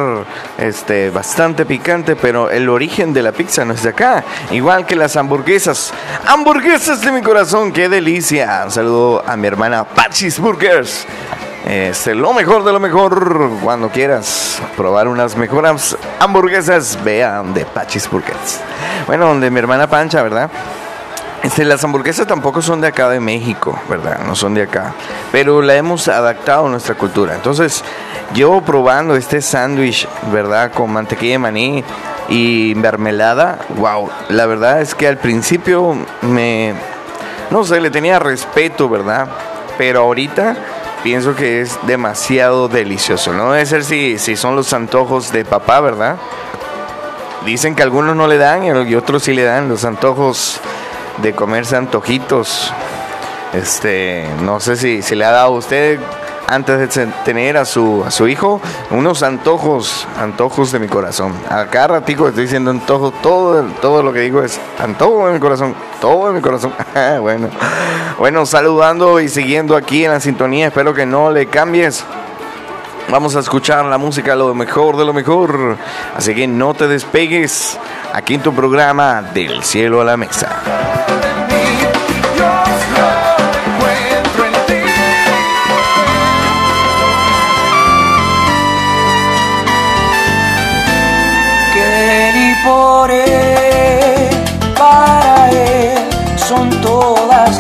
este 0.60 1.10
bastante 1.10 1.66
picante, 1.66 2.16
pero 2.16 2.52
el 2.52 2.70
origen 2.70 3.14
de 3.14 3.24
la 3.24 3.32
pizza 3.32 3.66
no 3.66 3.74
es 3.74 3.82
de 3.82 3.90
acá. 3.90 4.24
Igual 4.52 4.86
que 4.86 4.96
las 4.96 5.16
hamburguesas. 5.16 5.92
Hamburguesas 6.28 7.02
de 7.02 7.12
mi 7.12 7.22
corazón, 7.22 7.72
qué 7.72 7.90
delicia. 7.90 8.62
Un 8.66 8.72
saludo 8.72 9.24
a 9.26 9.36
mi 9.36 9.48
hermana 9.48 9.86
Pachis 9.86 10.40
Burgers. 10.40 11.08
Este, 11.66 12.14
lo 12.14 12.34
mejor 12.34 12.64
de 12.64 12.74
lo 12.74 12.80
mejor, 12.80 13.50
cuando 13.64 13.90
quieras 13.90 14.62
probar 14.78 15.08
unas 15.08 15.36
mejores 15.36 15.98
hamburguesas, 16.20 17.00
vea 17.04 17.42
de 17.42 17.66
Pachis 17.66 18.08
Burgers. 18.10 18.60
Bueno, 19.08 19.28
donde 19.28 19.50
mi 19.50 19.60
hermana 19.60 19.90
Pancha, 19.90 20.22
¿verdad? 20.22 20.52
Este, 21.44 21.66
las 21.66 21.84
hamburguesas 21.84 22.26
tampoco 22.26 22.62
son 22.62 22.80
de 22.80 22.88
acá 22.88 23.10
de 23.10 23.20
México, 23.20 23.78
¿verdad? 23.90 24.20
No 24.26 24.34
son 24.34 24.54
de 24.54 24.64
acá. 24.64 24.94
Pero 25.30 25.62
la 25.62 25.76
hemos 25.76 26.08
adaptado 26.08 26.68
a 26.68 26.70
nuestra 26.70 26.96
cultura. 26.96 27.36
Entonces, 27.36 27.84
yo 28.34 28.62
probando 28.62 29.18
este 29.18 29.42
sándwich, 29.42 30.08
¿verdad? 30.32 30.72
Con 30.72 30.94
mantequilla 30.94 31.34
de 31.34 31.40
maní 31.40 31.84
y 32.30 32.72
mermelada, 32.78 33.60
wow. 33.76 34.10
La 34.30 34.46
verdad 34.46 34.82
es 34.82 34.96
que 34.96 35.06
al 35.06 35.18
principio 35.18 35.98
me... 36.22 36.74
No 37.52 37.66
sé, 37.66 37.82
le 37.82 37.92
tenía 37.92 38.20
respeto, 38.20 38.88
¿verdad? 38.88 39.28
Pero 39.78 40.00
ahorita 40.00 40.56
pienso 41.04 41.36
que 41.36 41.60
es 41.60 41.78
demasiado 41.86 42.70
delicioso. 42.70 43.34
No 43.34 43.52
debe 43.52 43.66
ser 43.66 43.84
si, 43.84 44.18
si 44.18 44.38
son 44.38 44.56
los 44.56 44.72
antojos 44.72 45.34
de 45.34 45.44
papá, 45.44 45.82
¿verdad? 45.82 46.16
Dicen 47.46 47.76
que 47.76 47.84
algunos 47.84 48.16
no 48.16 48.28
le 48.28 48.38
dan 48.38 48.64
y 48.64 48.96
otros 48.96 49.24
sí 49.24 49.34
le 49.34 49.44
dan 49.44 49.68
los 49.68 49.84
antojos 49.84 50.62
de 51.22 51.34
comerse 51.34 51.76
antojitos. 51.76 52.72
Este, 53.54 54.28
no 54.42 54.60
sé 54.60 54.76
si, 54.76 55.02
si 55.02 55.16
le 55.16 55.26
ha 55.26 55.32
dado 55.32 55.48
a 55.54 55.58
usted 55.58 56.00
antes 56.48 56.78
de 56.80 56.88
ten- 56.88 57.14
tener 57.24 57.56
a 57.56 57.66
su, 57.66 58.04
a 58.06 58.12
su 58.12 58.28
hijo 58.28 58.60
unos 58.92 59.22
antojos, 59.24 60.08
antojos 60.20 60.72
de 60.72 60.80
mi 60.80 60.88
corazón. 60.88 61.34
A 61.50 61.66
cada 61.68 61.88
ratico 61.88 62.28
estoy 62.28 62.44
diciendo 62.46 62.72
antojo, 62.72 63.12
todo, 63.12 63.64
todo 63.82 64.02
lo 64.04 64.12
que 64.12 64.22
digo 64.22 64.42
es 64.44 64.60
antojo 64.80 65.28
de 65.28 65.34
mi 65.34 65.40
corazón, 65.40 65.76
todo 66.02 66.28
de 66.30 66.34
mi 66.34 66.42
corazón. 66.42 66.74
bueno, 67.22 67.50
bueno, 68.18 68.46
saludando 68.46 69.20
y 69.20 69.30
siguiendo 69.30 69.76
aquí 69.76 70.04
en 70.04 70.12
la 70.12 70.20
sintonía, 70.20 70.68
espero 70.68 70.94
que 70.94 71.06
no 71.06 71.30
le 71.32 71.46
cambies. 71.46 72.04
Vamos 73.10 73.36
a 73.36 73.40
escuchar 73.42 73.86
la 73.86 73.98
música, 74.00 74.36
lo 74.36 74.56
mejor 74.56 74.98
de 74.98 75.06
lo 75.06 75.14
mejor. 75.14 75.78
Así 76.16 76.34
que 76.34 76.48
no 76.48 76.74
te 76.74 76.88
despegues 76.88 77.78
aquí 78.14 78.34
en 78.36 78.42
tu 78.42 78.54
programa 78.54 79.22
Del 79.22 79.62
Cielo 79.64 80.02
a 80.02 80.06
la 80.06 80.18
Mesa. 80.18 81.03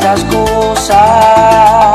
Las 0.01 0.23
cosas. 0.25 1.92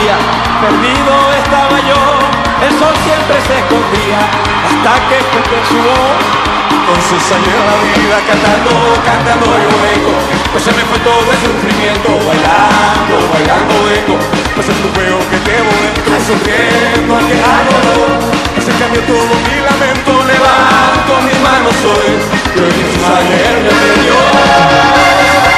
Perdido 0.00 1.12
estaba 1.44 1.76
yo, 1.84 2.00
el 2.64 2.72
sol 2.80 2.94
siempre 3.04 3.36
se 3.44 3.52
escondía, 3.52 4.16
hasta 4.64 4.96
que 5.08 5.16
escuché 5.20 5.60
su 5.68 5.76
voz. 5.76 6.16
Entonces 6.72 7.20
salió 7.20 7.52
la 7.68 7.76
vida 7.84 8.16
cantando, 8.24 8.72
cantando 9.04 9.44
yo 9.60 9.72
vengo, 9.84 10.16
pues 10.52 10.64
se 10.64 10.72
me 10.72 10.80
fue 10.88 10.98
todo 11.00 11.20
el 11.20 11.36
sufrimiento, 11.36 12.16
bailando, 12.16 13.28
bailando 13.28 13.74
vengo, 13.92 14.16
pues 14.56 14.72
es 14.72 14.76
tu 14.80 14.88
feo 14.96 15.20
que 15.28 15.36
llevo 15.44 15.68
dentro, 15.84 16.16
sufriendo 16.24 17.16
al 17.20 17.64
dolor, 17.68 18.24
pues 18.56 18.64
se 18.64 18.72
cambió 18.80 19.02
todo 19.04 19.36
mi 19.36 19.56
lamento, 19.60 20.10
levanto 20.24 21.12
mis 21.28 21.38
manos 21.44 21.76
hoy, 21.84 22.16
yo 22.56 22.64
Jesús 22.72 23.04
ayer 23.04 23.68
me 23.68 24.00
dio. 24.00 25.49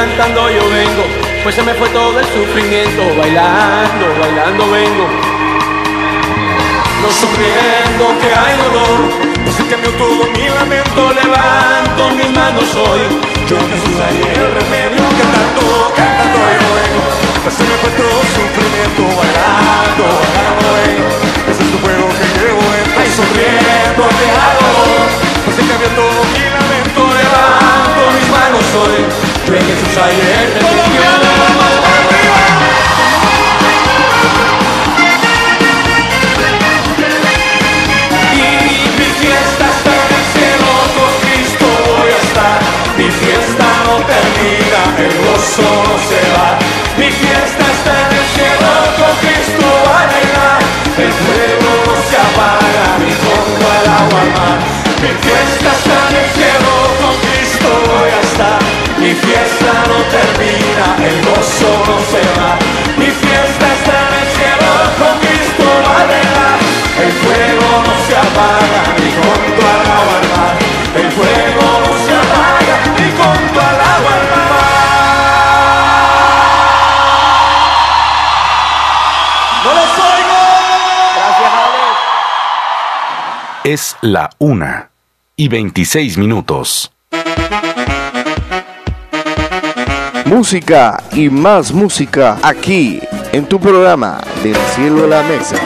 Cantando 0.00 0.48
yo 0.48 0.64
vengo, 0.70 1.04
pues 1.42 1.54
se 1.54 1.62
me 1.62 1.74
fue 1.74 1.86
todo 1.90 2.18
el 2.18 2.24
sufrimiento, 2.24 3.02
bailando, 3.18 4.06
bailando 4.18 4.70
vengo. 4.70 5.06
No 7.02 7.08
sufriendo 7.12 8.04
que 8.20 8.30
hay 8.32 8.54
dolor, 8.64 8.98
pues 9.44 9.56
se 9.56 9.66
cambió 9.66 9.90
todo 10.00 10.24
mi 10.32 10.48
lamento, 10.48 11.12
levanto 11.12 12.16
mis 12.16 12.30
manos 12.32 12.74
hoy. 12.76 13.02
Yo 13.44 13.56
Jesús 13.60 13.96
ahí 14.00 14.24
el 14.24 14.48
remedio, 14.56 15.04
cantando, 15.20 15.92
cantando 15.92 16.38
yo 16.48 16.68
vengo, 16.80 17.04
pues 17.44 17.54
se 17.60 17.64
me 17.68 17.76
fue 17.84 17.90
todo 18.00 18.16
el 18.24 18.30
sufrimiento, 18.40 19.02
bailando, 19.20 20.04
bailando 20.16 20.68
vengo. 20.80 21.08
Ese 21.44 21.60
es 21.60 21.70
tu 21.72 21.76
fuego 21.76 22.08
que 22.08 22.26
llevo 22.40 22.64
dentro, 22.72 23.00
ahí 23.04 23.10
sonriendo 23.20 24.02
que 24.16 24.26
hay 24.32 24.54
dolor, 24.64 25.08
pues 25.44 25.56
se 25.60 25.62
cambió 25.68 25.88
todo 25.92 26.20
mi 26.32 26.44
lamento, 26.56 27.00
hoy. 29.70 29.90
Yo 29.94 30.06
en 30.06 30.09
la 84.02 84.30
una 84.38 84.90
y 85.36 85.48
26 85.48 86.16
minutos. 86.16 86.90
Música 90.24 91.02
y 91.12 91.28
más 91.28 91.72
música 91.72 92.38
aquí 92.42 93.00
en 93.32 93.46
tu 93.46 93.60
programa 93.60 94.20
Del 94.42 94.56
cielo 94.74 95.04
a 95.04 95.06
la 95.06 95.22
mesa. 95.22 95.56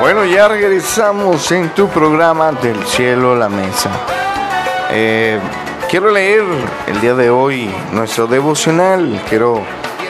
Bueno, 0.00 0.24
ya 0.26 0.48
regresamos 0.48 1.50
en 1.50 1.70
tu 1.70 1.88
programa 1.88 2.52
Del 2.52 2.84
cielo 2.86 3.32
a 3.32 3.36
la 3.36 3.48
mesa. 3.48 3.90
Eh, 4.90 5.40
quiero 5.98 6.12
leer 6.12 6.44
el 6.88 7.00
día 7.00 7.14
de 7.14 7.30
hoy 7.30 7.70
nuestro 7.90 8.26
devocional. 8.26 9.18
Quiero 9.30 9.62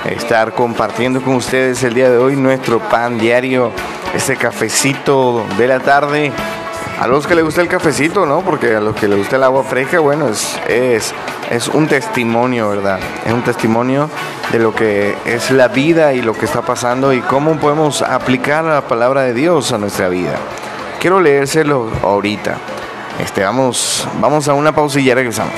estar 0.04 0.52
compartiendo 0.52 1.22
con 1.22 1.36
ustedes 1.36 1.84
el 1.84 1.94
día 1.94 2.10
de 2.10 2.18
hoy 2.18 2.34
nuestro 2.34 2.80
pan 2.80 3.18
diario 3.18 3.70
ese 4.12 4.36
cafecito 4.36 5.46
de 5.56 5.68
la 5.68 5.78
tarde. 5.78 6.32
A 6.98 7.06
los 7.06 7.24
que 7.28 7.36
les 7.36 7.44
gusta 7.44 7.60
el 7.60 7.68
cafecito, 7.68 8.26
¿no? 8.26 8.40
Porque 8.40 8.74
a 8.74 8.80
los 8.80 8.96
que 8.96 9.06
les 9.06 9.16
gusta 9.16 9.36
el 9.36 9.44
agua 9.44 9.62
fresca, 9.62 10.00
bueno, 10.00 10.26
es, 10.28 10.58
es, 10.66 11.14
es 11.52 11.68
un 11.68 11.86
testimonio, 11.86 12.68
¿verdad? 12.70 12.98
Es 13.24 13.32
un 13.32 13.42
testimonio 13.42 14.10
de 14.50 14.58
lo 14.58 14.74
que 14.74 15.14
es 15.24 15.52
la 15.52 15.68
vida 15.68 16.14
y 16.14 16.20
lo 16.20 16.32
que 16.32 16.46
está 16.46 16.62
pasando 16.62 17.12
y 17.12 17.20
cómo 17.20 17.60
podemos 17.60 18.02
aplicar 18.02 18.64
la 18.64 18.80
palabra 18.80 19.22
de 19.22 19.34
Dios 19.34 19.70
a 19.70 19.78
nuestra 19.78 20.08
vida. 20.08 20.34
Quiero 20.98 21.20
leérselo 21.20 21.88
ahorita. 22.02 22.56
Este, 23.18 23.42
vamos, 23.42 24.06
vamos 24.20 24.46
a 24.48 24.54
una 24.54 24.74
pausa 24.74 25.00
y 25.00 25.04
ya 25.04 25.14
regresamos. 25.14 25.54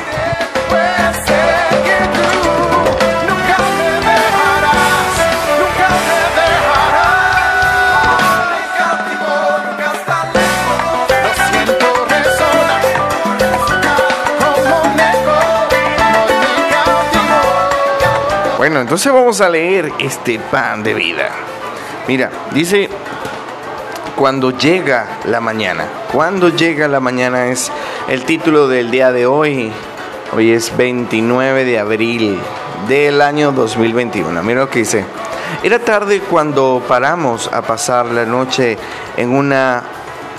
Bueno, 18.59 18.81
entonces 18.81 19.12
vamos 19.12 19.40
a 19.40 19.49
leer 19.49 19.92
este 19.99 20.38
pan 20.38 20.83
de 20.83 20.92
vida. 20.92 21.31
Mira, 22.07 22.31
dice, 22.53 22.90
cuando 24.19 24.51
llega 24.51 25.07
la 25.27 25.41
mañana. 25.41 25.87
Cuando 26.13 26.49
llega 26.49 26.89
la 26.89 26.99
mañana 26.99 27.47
es 27.47 27.71
el 28.09 28.25
título 28.25 28.67
del 28.67 28.91
día 28.91 29.13
de 29.13 29.27
hoy. 29.27 29.71
Hoy 30.33 30.51
es 30.51 30.77
29 30.77 31.65
de 31.65 31.79
abril 31.79 32.39
del 32.89 33.23
año 33.23 33.53
2021. 33.53 34.43
Mira 34.43 34.61
lo 34.61 34.69
que 34.71 34.81
dice. 34.81 35.05
Era 35.63 35.79
tarde 35.79 36.21
cuando 36.21 36.83
paramos 36.89 37.49
a 37.53 37.63
pasar 37.63 38.07
la 38.07 38.25
noche 38.25 38.77
en 39.17 39.31
una 39.31 39.85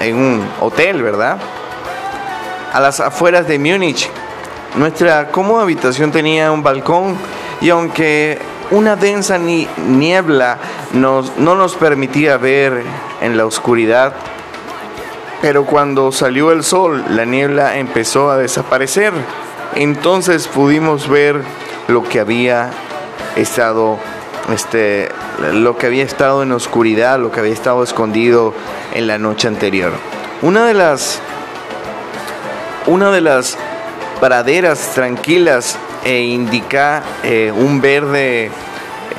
en 0.02 0.16
un 0.16 0.50
hotel, 0.60 1.02
¿verdad? 1.02 1.38
A 2.74 2.80
las 2.82 3.00
afueras 3.00 3.48
de 3.48 3.60
Múnich. 3.60 4.10
Nuestra 4.76 5.30
cómoda 5.30 5.64
habitación 5.64 6.12
tenía 6.12 6.52
un 6.52 6.62
balcón 6.64 7.18
y 7.62 7.70
aunque 7.70 8.40
una 8.72 8.96
densa 8.98 9.38
ni- 9.38 9.68
niebla 9.88 10.58
nos, 10.94 11.38
no 11.38 11.56
nos 11.56 11.76
permitía 11.76 12.38
ver 12.38 12.84
en 13.22 13.38
la 13.38 13.46
oscuridad, 13.46 14.14
pero 15.42 15.66
cuando 15.66 16.12
salió 16.12 16.52
el 16.52 16.64
sol, 16.64 17.04
la 17.10 17.26
niebla 17.26 17.78
empezó 17.78 18.30
a 18.30 18.38
desaparecer. 18.38 19.14
Entonces 19.76 20.48
pudimos 20.48 21.08
ver 21.08 21.42
lo 21.88 22.04
que 22.04 22.20
había 22.20 22.72
estado, 23.36 23.98
este, 24.54 25.10
lo 25.54 25.78
que 25.78 25.88
había 25.88 26.04
estado 26.04 26.44
en 26.44 26.52
oscuridad, 26.52 27.20
lo 27.20 27.32
que 27.32 27.40
había 27.40 27.54
estado 27.54 27.84
escondido 27.84 28.54
en 28.94 29.08
la 29.08 29.18
noche 29.18 29.48
anterior. 29.48 29.94
Una 30.42 30.66
de 30.66 30.74
las, 30.74 31.20
una 32.86 33.12
de 33.12 33.22
las 33.22 33.58
praderas 34.20 34.92
tranquilas 34.94 35.78
e 36.04 36.22
indica 36.22 37.04
eh, 37.24 37.52
un 37.56 37.82
verde 37.82 38.52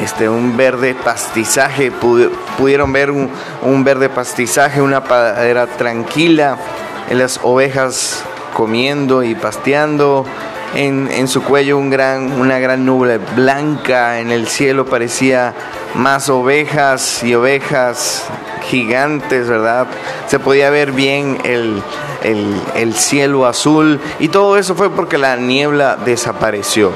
este, 0.03 0.29
un 0.29 0.57
verde 0.57 0.95
pastizaje, 0.95 1.93
Pu- 1.93 2.31
pudieron 2.59 2.93
ver 2.93 3.11
un, 3.11 3.31
un 3.63 3.85
verde 3.85 4.09
pastizaje, 4.09 4.81
una 4.81 5.05
pradera 5.05 5.67
tranquila, 5.67 6.57
las 7.11 7.41
ovejas 7.43 8.23
comiendo 8.55 9.23
y 9.23 9.35
pasteando, 9.35 10.25
en, 10.75 11.09
en 11.11 11.27
su 11.27 11.43
cuello 11.43 11.79
un 11.79 11.91
gran, 11.91 12.33
una 12.41 12.59
gran 12.61 12.85
nube 12.85 13.19
blanca, 13.35 14.21
en 14.21 14.31
el 14.31 14.47
cielo 14.47 14.87
parecía 14.87 15.53
más 15.95 16.29
ovejas 16.29 17.23
y 17.25 17.35
ovejas 17.35 18.25
gigantes, 18.69 19.49
¿verdad? 19.49 19.89
Se 20.29 20.39
podía 20.39 20.71
ver 20.71 20.93
bien 20.93 21.39
el, 21.43 21.83
el, 22.23 22.55
el 22.77 22.95
cielo 22.95 23.47
azul 23.47 24.01
y 24.21 24.29
todo 24.29 24.57
eso 24.57 24.77
fue 24.77 24.91
porque 24.91 25.19
la 25.19 25.35
niebla 25.37 25.97
desapareció. 25.97 26.93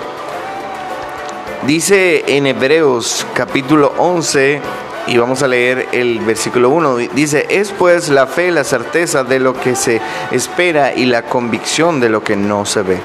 Dice 1.66 2.36
en 2.36 2.46
Hebreos 2.46 3.26
capítulo 3.32 3.94
11, 3.96 4.60
y 5.06 5.16
vamos 5.16 5.42
a 5.42 5.48
leer 5.48 5.88
el 5.92 6.20
versículo 6.20 6.68
1, 6.68 6.96
dice, 7.14 7.46
es 7.48 7.72
pues 7.72 8.10
la 8.10 8.26
fe, 8.26 8.50
la 8.50 8.64
certeza 8.64 9.24
de 9.24 9.40
lo 9.40 9.54
que 9.54 9.74
se 9.74 9.98
espera 10.30 10.92
y 10.92 11.06
la 11.06 11.22
convicción 11.22 12.00
de 12.00 12.10
lo 12.10 12.22
que 12.22 12.36
no 12.36 12.66
se 12.66 12.82
ve. 12.82 12.98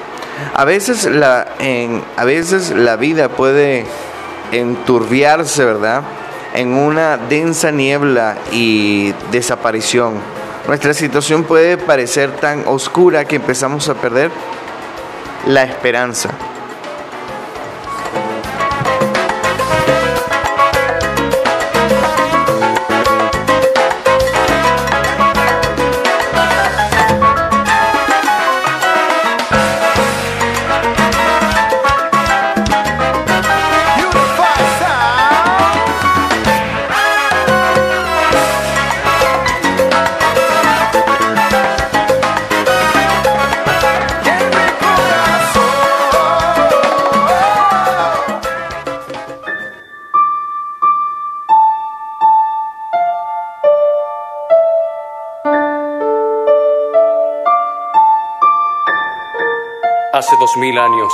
A 0.52 0.66
veces 0.66 1.06
la, 1.06 1.46
a 2.18 2.24
veces 2.26 2.72
la 2.72 2.96
vida 2.96 3.30
puede 3.30 3.86
enturbiarse, 4.52 5.64
¿verdad? 5.64 6.02
En 6.52 6.74
una 6.74 7.16
densa 7.16 7.70
niebla 7.70 8.36
y 8.52 9.14
desaparición. 9.32 10.16
Nuestra 10.68 10.92
situación 10.92 11.44
puede 11.44 11.78
parecer 11.78 12.32
tan 12.32 12.68
oscura 12.68 13.24
que 13.24 13.36
empezamos 13.36 13.88
a 13.88 13.94
perder 13.94 14.30
la 15.46 15.62
esperanza. 15.62 16.28
Hace 60.20 60.36
dos 60.36 60.54
mil 60.58 60.78
años, 60.78 61.10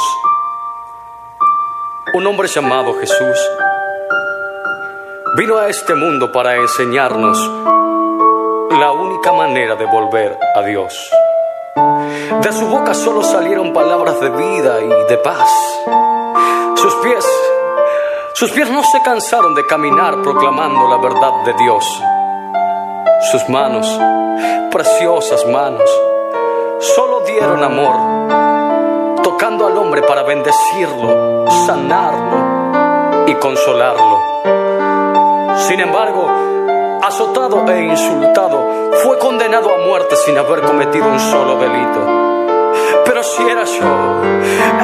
un 2.13 2.27
hombre 2.27 2.49
llamado 2.49 2.93
Jesús 2.95 3.39
vino 5.37 5.59
a 5.59 5.69
este 5.69 5.95
mundo 5.95 6.33
para 6.33 6.57
enseñarnos 6.57 7.39
la 8.73 8.91
única 8.91 9.31
manera 9.31 9.77
de 9.77 9.85
volver 9.85 10.37
a 10.57 10.63
Dios. 10.63 11.09
De 12.43 12.53
su 12.53 12.67
boca 12.67 12.95
solo 12.95 13.23
salieron 13.23 13.73
palabras 13.73 14.19
de 14.21 14.29
vida 14.31 14.81
y 14.83 14.89
de 15.09 15.19
paz. 15.19 15.53
Sus 16.75 16.95
pies, 16.97 17.25
sus 18.35 18.51
pies 18.51 18.69
no 18.69 18.83
se 18.83 19.01
cansaron 19.03 19.55
de 19.55 19.65
caminar 19.67 20.21
proclamando 20.21 20.89
la 20.89 20.97
verdad 20.97 21.45
de 21.45 21.53
Dios. 21.63 22.03
Sus 23.31 23.49
manos, 23.51 23.87
preciosas 24.73 25.47
manos, 25.47 25.89
solo 26.81 27.21
dieron 27.21 27.63
amor 27.63 28.06
tocando 29.37 29.67
al 29.67 29.77
hombre 29.77 30.01
para 30.01 30.23
bendecirlo, 30.23 31.45
sanarlo 31.67 33.27
y 33.27 33.35
consolarlo. 33.35 34.23
Sin 35.59 35.79
embargo, 35.79 36.27
azotado 37.03 37.71
e 37.71 37.85
insultado, 37.85 38.91
fue 39.05 39.19
condenado 39.19 39.75
a 39.75 39.87
muerte 39.87 40.17
sin 40.17 40.39
haber 40.39 40.63
cometido 40.63 41.07
un 41.07 41.21
solo 41.21 41.59
delito. 41.59 42.01
Pero 43.05 43.23
si 43.23 43.43
era 43.43 43.65
yo, 43.65 43.85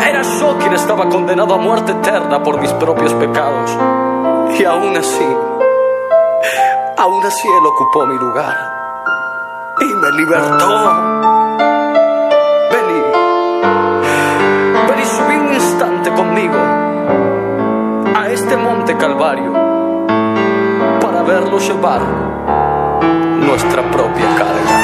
era 0.06 0.20
yo 0.20 0.58
quien 0.58 0.74
estaba 0.74 1.08
condenado 1.08 1.54
a 1.54 1.56
muerte 1.56 1.92
eterna 1.92 2.42
por 2.42 2.60
mis 2.60 2.74
propios 2.74 3.14
pecados. 3.14 3.70
Y 4.58 4.64
aún 4.66 4.94
así, 4.94 5.36
aún 6.98 7.24
así 7.24 7.48
Él 7.48 7.66
ocupó 7.66 8.04
mi 8.04 8.18
lugar 8.18 8.54
y 9.80 9.86
me 9.86 10.12
libertó. 10.12 11.21
Monte 18.82 18.96
Calvario 18.96 19.52
para 21.00 21.22
verlo 21.22 21.56
llevar 21.60 22.00
nuestra 23.38 23.80
propia 23.92 24.26
carga. 24.36 24.81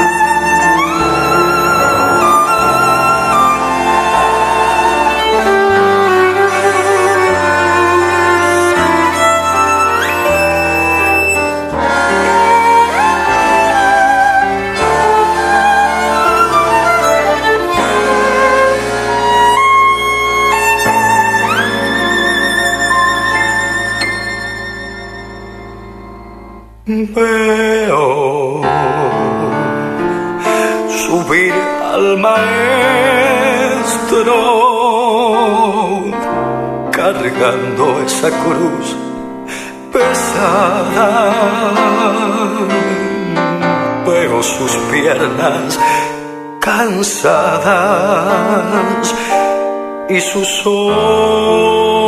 Veo 27.06 28.60
subir 30.88 31.54
al 31.94 32.18
maestro 32.18 32.48
cargando 36.90 38.00
esa 38.04 38.30
cruz 38.42 38.96
pesada. 39.92 41.32
Veo 44.04 44.42
sus 44.42 44.72
piernas 44.90 45.78
cansadas 46.58 47.94
y 50.08 50.20
su 50.20 50.44
soledad 50.44 52.07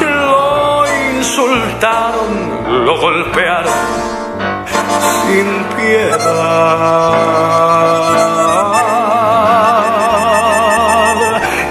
Lo 0.00 0.84
insultaron, 1.16 2.84
lo 2.86 2.98
golpearon 2.98 3.72
sin 5.26 5.64
piedad. 5.76 6.16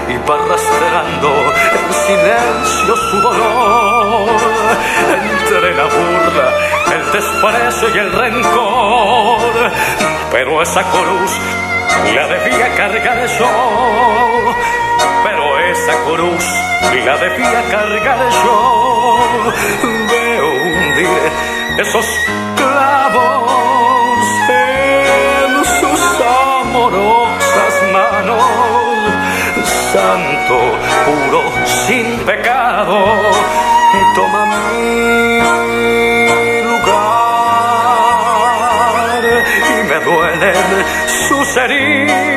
Y 0.08 0.16
va 0.28 0.34
arrastrando 0.34 1.30
en 1.72 1.94
silencio 2.06 2.96
su 2.96 3.20
dolor 3.20 4.28
entre 5.12 5.74
la 5.74 5.84
burla, 5.84 6.48
el 6.94 7.12
desprecio 7.12 7.88
y 7.94 7.98
el 7.98 8.12
rencor. 8.12 9.72
Pero 10.30 10.62
esa 10.62 10.82
cruz 10.82 11.32
la 12.14 12.26
debía 12.28 12.74
cargar 12.76 13.26
yo. 13.38 13.46
Esa 15.70 15.94
cruz 16.04 16.44
la 17.06 17.16
debía 17.18 17.62
cargar 17.70 18.18
yo. 18.44 18.58
Veo 20.10 20.48
hundir 20.48 21.22
esos 21.78 22.06
clavos 22.56 24.22
en 24.48 25.64
sus 25.80 26.02
amorosas 26.60 27.74
manos. 27.92 28.44
Santo, 29.92 30.58
puro, 31.04 31.42
sin 31.86 32.06
pecado, 32.20 32.96
toma 34.14 34.42
mi 34.46 35.40
lugar 36.62 37.26
y 39.70 39.82
me 39.88 39.98
duelen 40.00 40.66
sus 41.28 41.48
heridas 41.56 42.35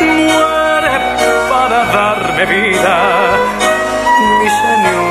muere 0.00 0.92
para 1.50 1.84
darme 1.86 2.46
vida, 2.46 2.96
mi 4.40 4.48
Señor. 4.48 5.04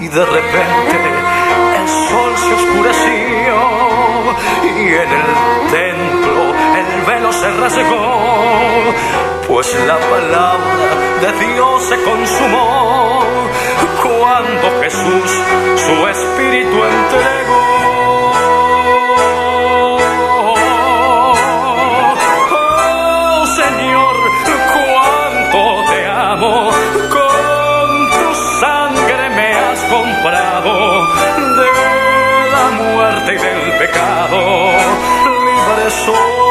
Y 0.00 0.08
de 0.08 0.24
repente 0.24 0.96
el 1.78 1.88
sol 1.88 2.32
se 2.36 2.54
oscureció 2.54 3.54
y 4.62 4.94
en 5.04 5.10
el 5.20 5.28
templo 5.70 6.42
el 6.76 6.90
velo 7.06 7.32
se 7.32 7.50
rasgó, 7.52 8.94
pues 9.48 9.66
la 9.86 9.98
palabra 9.98 10.88
de 11.22 11.30
Dios 11.46 11.82
se 11.84 11.96
consumó 12.02 13.22
cuando 14.02 14.80
Jesús 14.82 15.30
su 15.76 16.08
espíritu 16.08 16.76
entregó. 16.84 17.53
Libre 35.94 36.43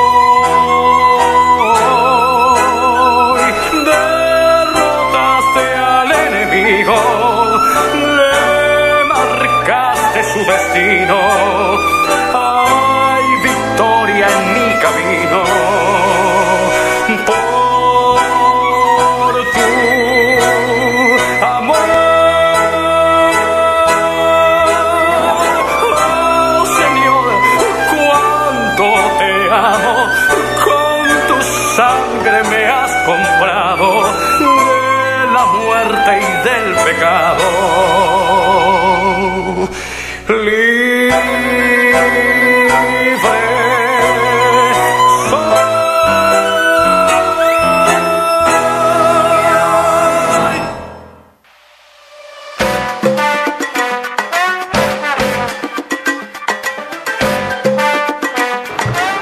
del 35.89 36.75
pecado. 36.85 37.43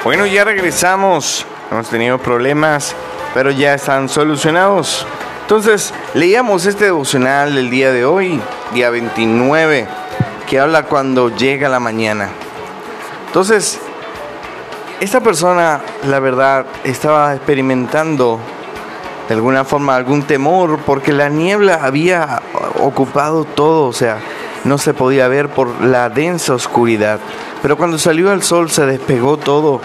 Bueno, 0.04 0.26
ya 0.28 0.44
regresamos. 0.44 1.46
Hemos 1.72 1.90
tenido 1.90 2.20
problemas, 2.20 2.96
pero 3.34 3.50
ya 3.50 3.74
están 3.74 4.10
solucionados. 4.10 5.08
Entonces, 5.52 5.94
leíamos 6.14 6.66
este 6.66 6.86
devocional 6.86 7.58
el 7.58 7.70
día 7.70 7.92
de 7.92 8.06
hoy, 8.06 8.40
día 8.74 8.90
29, 8.90 9.86
que 10.50 10.62
habla 10.62 10.84
cuando 10.84 11.28
llega 11.28 11.68
la 11.68 11.82
mañana. 11.82 12.30
Entonces, 13.28 13.78
esta 15.02 15.20
persona, 15.20 15.82
la 16.08 16.22
verdad, 16.22 16.66
estaba 16.86 17.36
experimentando 17.36 18.40
de 19.28 19.34
alguna 19.34 19.66
forma 19.66 19.98
algún 19.98 20.24
temor 20.24 20.80
porque 20.86 21.12
la 21.12 21.28
niebla 21.28 21.82
había 21.84 22.42
ocupado 22.80 23.44
todo, 23.44 23.90
o 23.90 23.94
sea, 23.94 24.20
no 24.64 24.78
se 24.78 24.94
podía 24.94 25.28
ver 25.28 25.50
por 25.50 25.82
la 25.82 26.08
densa 26.08 26.54
oscuridad. 26.54 27.20
Pero 27.62 27.76
cuando 27.76 28.00
salió 28.00 28.32
el 28.32 28.42
sol 28.42 28.72
se 28.72 28.86
despegó 28.86 29.36
todo 29.36 29.82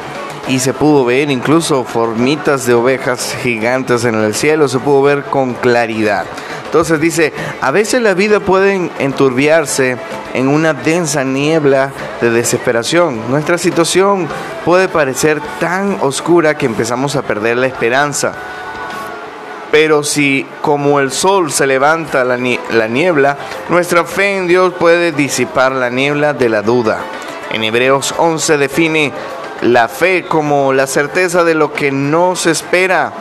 y 0.49 0.61
se 0.61 0.73
pudo 0.73 1.05
ver 1.05 1.31
incluso 1.31 1.85
formitas 1.85 2.67
de 2.67 2.75
ovejas 2.75 3.37
gigantes 3.43 4.05
en 4.05 4.15
el 4.15 4.35
cielo, 4.35 4.69
se 4.69 4.79
pudo 4.79 5.03
ver 5.03 5.25
con 5.25 5.55
claridad. 5.55 6.25
Entonces 6.67 7.01
dice, 7.01 7.33
a 7.61 7.71
veces 7.71 8.03
la 8.03 8.15
vida 8.15 8.41
puede 8.41 8.91
enturbiarse 8.99 9.97
en 10.35 10.49
una 10.49 10.75
densa 10.75 11.25
niebla 11.25 11.91
de 12.21 12.31
desesperación. 12.31 13.31
Nuestra 13.31 13.57
situación 13.57 14.29
puede 14.65 14.89
parecer 14.89 15.41
tan 15.59 15.99
oscura 16.03 16.57
que 16.57 16.67
empezamos 16.67 17.17
a 17.17 17.23
perder 17.23 17.57
la 17.57 17.67
esperanza. 17.67 18.33
Pero 19.71 20.05
si 20.05 20.47
como 20.63 21.01
el 21.01 21.11
sol 21.11 21.51
se 21.51 21.67
levanta 21.67 22.25
la, 22.25 22.37
ni- 22.37 22.61
la 22.71 22.89
niebla, 22.89 23.37
nuestra 23.69 24.05
fe 24.05 24.37
en 24.37 24.47
Dios 24.47 24.75
puede 24.75 25.13
disipar 25.13 25.73
la 25.73 25.91
niebla 25.91 26.35
de 26.35 26.49
la 26.49 26.63
duda. 26.63 26.99
En 27.53 27.63
Hebreos 27.65 28.15
11 28.19 28.59
define 28.59 29.13
la 29.63 29.89
fe 29.89 30.25
como 30.25 30.73
la 30.73 30.87
certeza 30.87 31.45
de 31.45 31.55
lo 31.55 31.73
que 31.73 31.91
no 31.91 32.37
se 32.37 32.51
espera, 32.51 33.13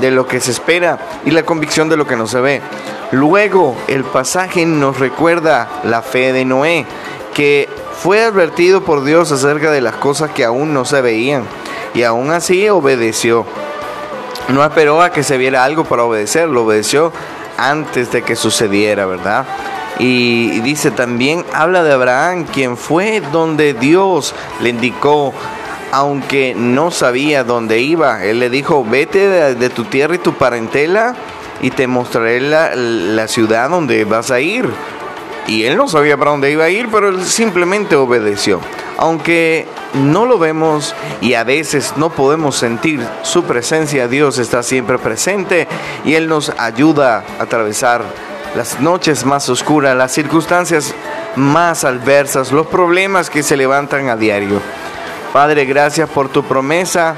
de 0.00 0.10
lo 0.10 0.26
que 0.26 0.40
se 0.40 0.50
espera 0.50 0.98
y 1.24 1.30
la 1.30 1.44
convicción 1.44 1.88
de 1.88 1.96
lo 1.96 2.06
que 2.06 2.16
no 2.16 2.26
se 2.26 2.40
ve. 2.40 2.62
Luego 3.10 3.76
el 3.88 4.04
pasaje 4.04 4.64
nos 4.64 4.98
recuerda 4.98 5.68
la 5.84 6.02
fe 6.02 6.32
de 6.32 6.44
Noé, 6.44 6.86
que 7.34 7.68
fue 8.02 8.24
advertido 8.24 8.82
por 8.82 9.04
Dios 9.04 9.30
acerca 9.32 9.70
de 9.70 9.80
las 9.80 9.94
cosas 9.94 10.30
que 10.30 10.44
aún 10.44 10.72
no 10.72 10.84
se 10.84 11.00
veían 11.02 11.44
y 11.94 12.02
aún 12.02 12.30
así 12.30 12.68
obedeció. 12.68 13.44
No 14.48 14.64
esperó 14.64 15.02
a 15.02 15.12
que 15.12 15.22
se 15.22 15.36
viera 15.36 15.64
algo 15.64 15.84
para 15.84 16.04
obedecer, 16.04 16.48
lo 16.48 16.64
obedeció 16.64 17.12
antes 17.58 18.10
de 18.10 18.22
que 18.22 18.34
sucediera, 18.34 19.06
¿verdad? 19.06 19.46
Y, 19.98 20.60
dice 20.60 20.90
también, 20.90 21.44
habla 21.52 21.82
de 21.84 21.92
Abraham, 21.92 22.44
quien 22.44 22.76
fue 22.76 23.22
donde 23.32 23.74
Dios 23.74 24.34
le 24.60 24.70
indicó, 24.70 25.32
aunque 25.92 26.54
no 26.56 26.90
sabía 26.90 27.44
dónde 27.44 27.80
iba. 27.80 28.24
Él 28.24 28.40
le 28.40 28.50
dijo, 28.50 28.84
vete 28.84 29.28
de, 29.54 29.70
tu 29.70 29.84
tierra 29.84 30.16
y 30.16 30.18
tu 30.18 30.32
parentela 30.32 31.14
y 31.60 31.70
te 31.70 31.86
mostraré 31.86 32.40
la, 32.40 32.74
la 32.74 33.28
ciudad 33.28 33.70
donde 33.70 34.04
vas 34.04 34.30
a 34.30 34.40
ir. 34.40 34.68
Y 35.46 35.64
él 35.64 35.76
no 35.76 35.88
sabía 35.88 36.16
para 36.16 36.30
dónde 36.32 36.50
iba 36.50 36.64
a 36.64 36.70
ir, 36.70 36.88
pero 36.90 37.10
él 37.10 37.22
simplemente 37.24 37.94
obedeció. 37.94 38.58
Aunque 38.96 39.66
no 39.94 40.24
lo 40.24 40.38
vemos 40.38 40.94
y 41.20 41.34
a 41.34 41.44
veces 41.44 41.94
no 41.96 42.10
podemos 42.10 42.56
sentir 42.56 43.06
su 43.22 43.44
presencia, 43.44 44.08
Dios 44.08 44.38
está 44.38 44.62
siempre 44.62 44.98
presente 44.98 45.68
y 46.04 46.14
Él 46.14 46.28
nos 46.28 46.52
ayuda 46.58 47.24
a 47.38 47.42
atravesar 47.42 48.02
las 48.54 48.80
noches 48.80 49.24
más 49.26 49.48
oscuras, 49.48 49.96
las 49.96 50.12
circunstancias 50.12 50.94
más 51.36 51.84
adversas, 51.84 52.52
los 52.52 52.66
problemas 52.66 53.28
que 53.28 53.42
se 53.42 53.56
levantan 53.56 54.08
a 54.08 54.16
diario. 54.16 54.60
Padre, 55.32 55.64
gracias 55.64 56.10
por 56.10 56.28
tu 56.28 56.44
promesa, 56.44 57.14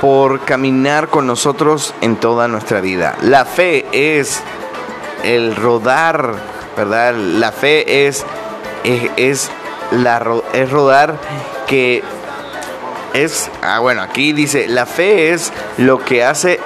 por 0.00 0.40
caminar 0.44 1.08
con 1.08 1.26
nosotros 1.26 1.92
en 2.00 2.14
toda 2.14 2.46
nuestra 2.46 2.80
vida. 2.80 3.16
La 3.22 3.44
fe 3.44 3.86
es 3.90 4.40
el 5.24 5.56
rodar, 5.56 6.36
¿verdad? 6.76 7.12
La 7.14 7.50
fe 7.50 8.06
es, 8.06 8.24
es, 8.84 9.50
la, 9.90 10.22
es 10.52 10.70
rodar 10.70 11.16
que 11.66 12.04
es, 13.14 13.50
ah, 13.62 13.80
bueno, 13.80 14.02
aquí 14.02 14.32
dice, 14.32 14.68
la 14.68 14.86
fe 14.86 15.32
es 15.32 15.52
lo 15.76 16.04
que 16.04 16.22
hace 16.22 16.60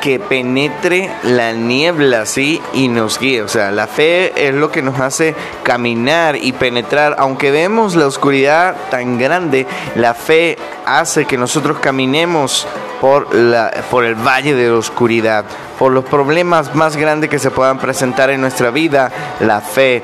que 0.00 0.18
penetre 0.18 1.10
la 1.22 1.52
niebla, 1.52 2.26
¿sí? 2.26 2.60
Y 2.72 2.88
nos 2.88 3.18
guíe. 3.18 3.42
O 3.42 3.48
sea, 3.48 3.70
la 3.70 3.86
fe 3.86 4.48
es 4.48 4.54
lo 4.54 4.70
que 4.70 4.82
nos 4.82 4.98
hace 5.00 5.34
caminar 5.62 6.36
y 6.36 6.52
penetrar. 6.52 7.16
Aunque 7.18 7.50
vemos 7.50 7.94
la 7.94 8.06
oscuridad 8.06 8.76
tan 8.90 9.18
grande, 9.18 9.66
la 9.94 10.14
fe 10.14 10.56
hace 10.86 11.26
que 11.26 11.36
nosotros 11.36 11.78
caminemos 11.78 12.66
por, 13.00 13.34
la, 13.34 13.70
por 13.90 14.04
el 14.04 14.14
valle 14.14 14.54
de 14.54 14.68
la 14.68 14.76
oscuridad, 14.76 15.44
por 15.78 15.92
los 15.92 16.04
problemas 16.04 16.74
más 16.74 16.96
grandes 16.96 17.30
que 17.30 17.38
se 17.38 17.50
puedan 17.50 17.78
presentar 17.78 18.30
en 18.30 18.40
nuestra 18.40 18.70
vida. 18.70 19.10
La 19.40 19.60
fe 19.60 20.02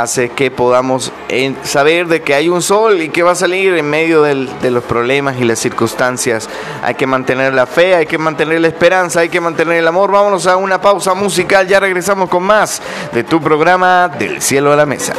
hace 0.00 0.30
que 0.30 0.50
podamos 0.50 1.12
eh, 1.28 1.54
saber 1.64 2.06
de 2.06 2.22
que 2.22 2.34
hay 2.34 2.48
un 2.48 2.62
sol 2.62 3.02
y 3.02 3.10
que 3.10 3.22
va 3.22 3.32
a 3.32 3.34
salir 3.34 3.74
en 3.74 3.88
medio 3.90 4.22
de 4.22 4.70
los 4.70 4.84
problemas 4.84 5.36
y 5.38 5.44
las 5.44 5.58
circunstancias. 5.58 6.48
Hay 6.82 6.94
que 6.94 7.06
mantener 7.06 7.52
la 7.52 7.66
fe, 7.66 7.94
hay 7.94 8.06
que 8.06 8.18
mantener 8.18 8.60
la 8.60 8.68
esperanza, 8.68 9.20
hay 9.20 9.28
que 9.28 9.40
mantener 9.40 9.76
el 9.76 9.88
amor. 9.88 10.10
Vámonos 10.10 10.46
a 10.46 10.56
una 10.56 10.80
pausa 10.80 11.14
musical, 11.14 11.66
ya 11.66 11.80
regresamos 11.80 12.28
con 12.28 12.42
más 12.42 12.80
de 13.12 13.24
tu 13.24 13.40
programa 13.40 14.08
Del 14.08 14.40
cielo 14.40 14.72
a 14.72 14.76
la 14.76 14.86
mesa. 14.86 15.12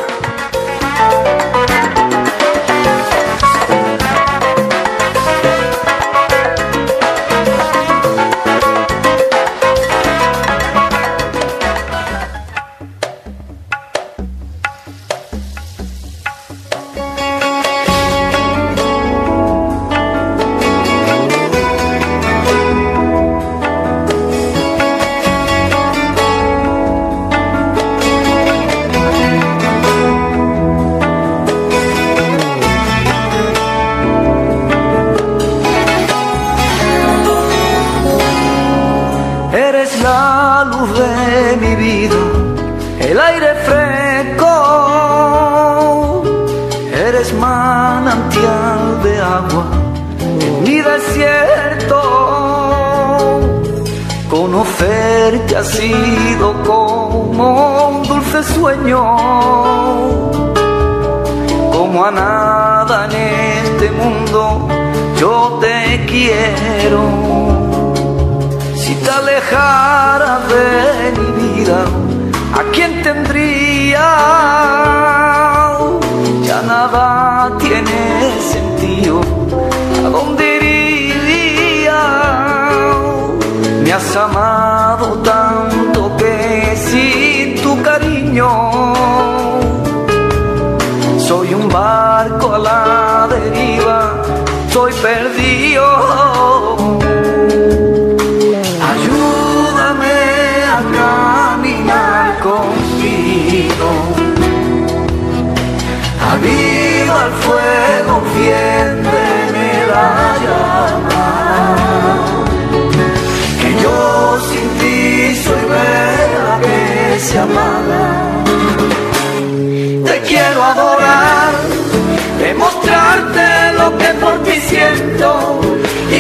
Soy 91.27 91.53
un 91.53 91.69
barco 91.69 92.53
a 92.53 92.59
la 92.59 93.27
deriva, 93.29 94.21
soy 94.69 94.91
perdido. 94.93 95.62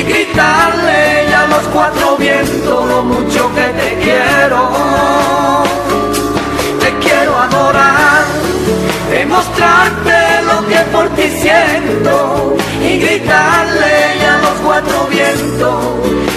Gritarle 0.03 1.33
a 1.33 1.47
los 1.47 1.63
cuatro 1.73 2.17
vientos 2.17 2.87
lo 2.87 3.03
mucho 3.03 3.49
que 3.55 3.67
te 3.79 3.97
quiero. 4.03 4.69
Te 6.79 6.93
quiero 7.05 7.37
adorar, 7.37 8.23
demostrarte 9.09 10.43
lo 10.45 10.67
que 10.67 10.79
por 10.91 11.09
ti 11.09 11.29
siento 11.41 12.55
y 12.81 12.99
gritarle 12.99 14.25
a 14.25 14.37
los 14.39 14.59
cuatro 14.63 15.07
vientos 15.09 16.32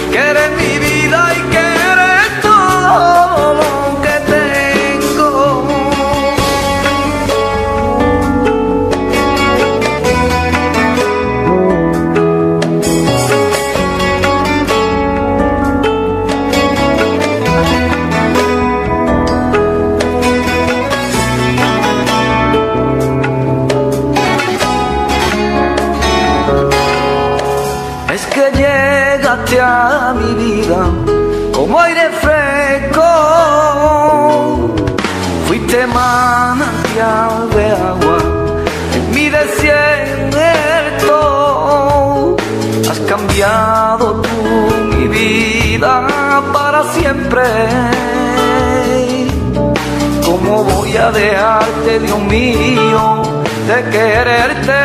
vida 45.07 46.41
para 46.53 46.83
siempre. 46.93 47.43
¿Cómo 50.25 50.63
voy 50.63 50.95
a 50.97 51.11
dejarte, 51.11 51.99
Dios 51.99 52.19
mío, 52.19 53.21
de 53.67 53.89
quererte? 53.89 54.83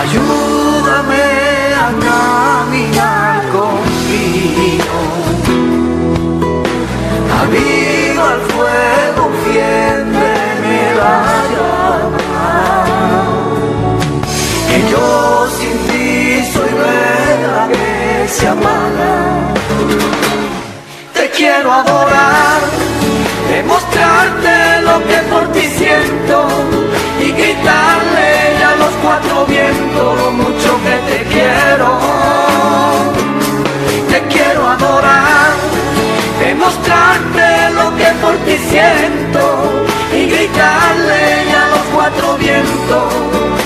Ayúdame 0.00 1.24
a 1.84 1.88
caminar 2.08 3.42
contigo. 3.48 4.98
Aviva 7.40 8.26
el 8.34 8.40
fuego, 8.52 9.30
fiéndeme 9.44 9.87
quiero 21.38 21.72
adorar, 21.72 22.60
demostrarte 23.48 24.82
lo 24.82 24.98
que 25.06 25.18
por 25.30 25.52
ti 25.52 25.66
siento 25.68 26.48
y 27.20 27.30
gritarle 27.30 28.64
a 28.70 28.74
los 28.76 28.92
cuatro 29.04 29.46
vientos 29.46 30.18
lo 30.20 30.32
mucho 30.32 30.70
que 30.84 30.96
te 31.08 31.18
quiero. 31.32 31.90
Te 34.10 34.20
quiero 34.34 34.68
adorar, 34.68 35.52
demostrarte 36.40 37.70
lo 37.78 37.96
que 37.96 38.10
por 38.20 38.34
ti 38.38 38.58
siento 38.72 39.86
y 40.12 40.26
gritarle 40.26 41.22
a 41.62 41.68
los 41.70 41.84
cuatro 41.94 42.36
vientos 42.38 43.57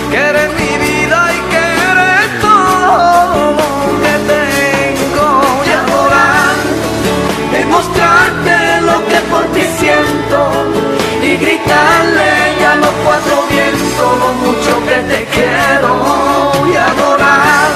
gritarle 11.63 12.59
ya 12.61 12.75
los 12.77 12.91
cuatro 13.05 13.45
vientos 13.51 14.19
lo 14.19 14.33
mucho 14.35 14.85
que 14.87 14.97
te 15.15 15.25
quiero 15.27 16.53
y 16.69 16.77
adorar, 16.77 17.71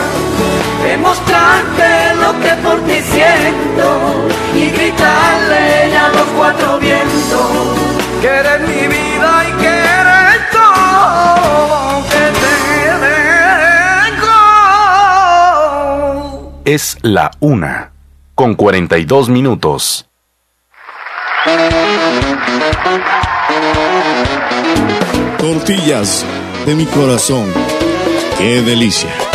demostrarte 0.83 2.15
lo 2.17 2.33
que 2.41 2.53
por 2.63 2.81
ti 2.85 3.01
siento 3.03 4.29
y 4.55 4.71
gritarle 4.71 5.91
ya 5.93 6.09
los 6.09 6.29
cuatro 6.37 6.79
vientos 6.79 7.51
que 8.21 8.29
eres 8.29 8.61
mi 8.61 8.87
vida 8.89 9.45
y 9.49 9.53
que 9.61 9.69
eres 9.69 10.51
todo 10.53 12.03
que 12.11 12.33
te 12.43 12.57
dejo. 14.17 14.37
Es 16.65 16.99
la 17.03 17.31
una 17.41 17.93
con 18.35 18.55
42 18.55 19.29
minutos. 19.29 20.07
Tortillas 25.39 26.25
de 26.67 26.75
mi 26.75 26.87
corazón. 26.87 27.53
¡Qué 28.39 28.63
delicia! 28.63 29.26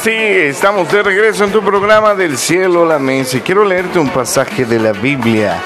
Así 0.00 0.12
estamos 0.12 0.90
de 0.90 1.02
regreso 1.02 1.44
en 1.44 1.52
tu 1.52 1.62
programa 1.62 2.14
del 2.14 2.38
cielo 2.38 2.86
la 2.86 2.98
mesa. 2.98 3.38
Quiero 3.40 3.66
leerte 3.66 3.98
un 3.98 4.08
pasaje 4.08 4.64
de 4.64 4.78
la 4.78 4.92
Biblia. 4.92 5.60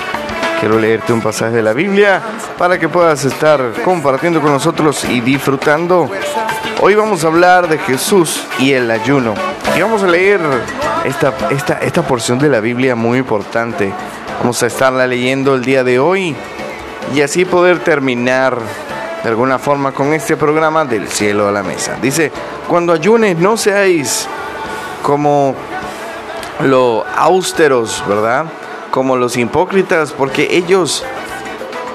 Quiero 0.59 0.77
leerte 0.77 1.13
un 1.13 1.21
pasaje 1.21 1.53
de 1.53 1.63
la 1.63 1.73
Biblia 1.73 2.21
para 2.59 2.77
que 2.77 2.89
puedas 2.89 3.25
estar 3.25 3.73
compartiendo 3.85 4.41
con 4.41 4.51
nosotros 4.51 5.05
y 5.05 5.21
disfrutando. 5.21 6.11
Hoy 6.81 6.97
vamos 6.97 7.23
a 7.23 7.29
hablar 7.29 7.69
de 7.69 7.79
Jesús 7.79 8.45
y 8.59 8.73
el 8.73 8.91
ayuno. 8.91 9.35
Y 9.77 9.81
vamos 9.81 10.03
a 10.03 10.09
leer 10.09 10.41
esta, 11.05 11.33
esta, 11.51 11.75
esta 11.75 12.03
porción 12.03 12.41
de 12.41 12.49
la 12.49 12.59
Biblia 12.59 12.97
muy 12.97 13.19
importante. 13.19 13.93
Vamos 14.41 14.61
a 14.65 14.67
estarla 14.67 15.07
leyendo 15.07 15.55
el 15.55 15.65
día 15.65 15.85
de 15.85 16.01
hoy 16.01 16.35
y 17.15 17.21
así 17.21 17.45
poder 17.45 17.79
terminar 17.85 18.59
de 19.25 19.29
alguna 19.31 19.59
forma 19.59 19.91
con 19.93 20.13
este 20.13 20.37
programa 20.37 20.85
del 20.85 21.09
cielo 21.09 21.49
a 21.49 21.51
la 21.53 21.63
mesa. 21.65 21.97
Dice, 22.01 22.31
cuando 22.69 22.93
ayunes 22.93 23.37
no 23.39 23.57
seáis 23.57 24.29
como 25.03 25.55
los 26.61 27.05
austeros, 27.17 28.05
¿verdad? 28.07 28.45
Como 28.91 29.17
los 29.17 29.37
hipócritas, 29.37 30.13
porque 30.13 30.49
ellos, 30.57 31.03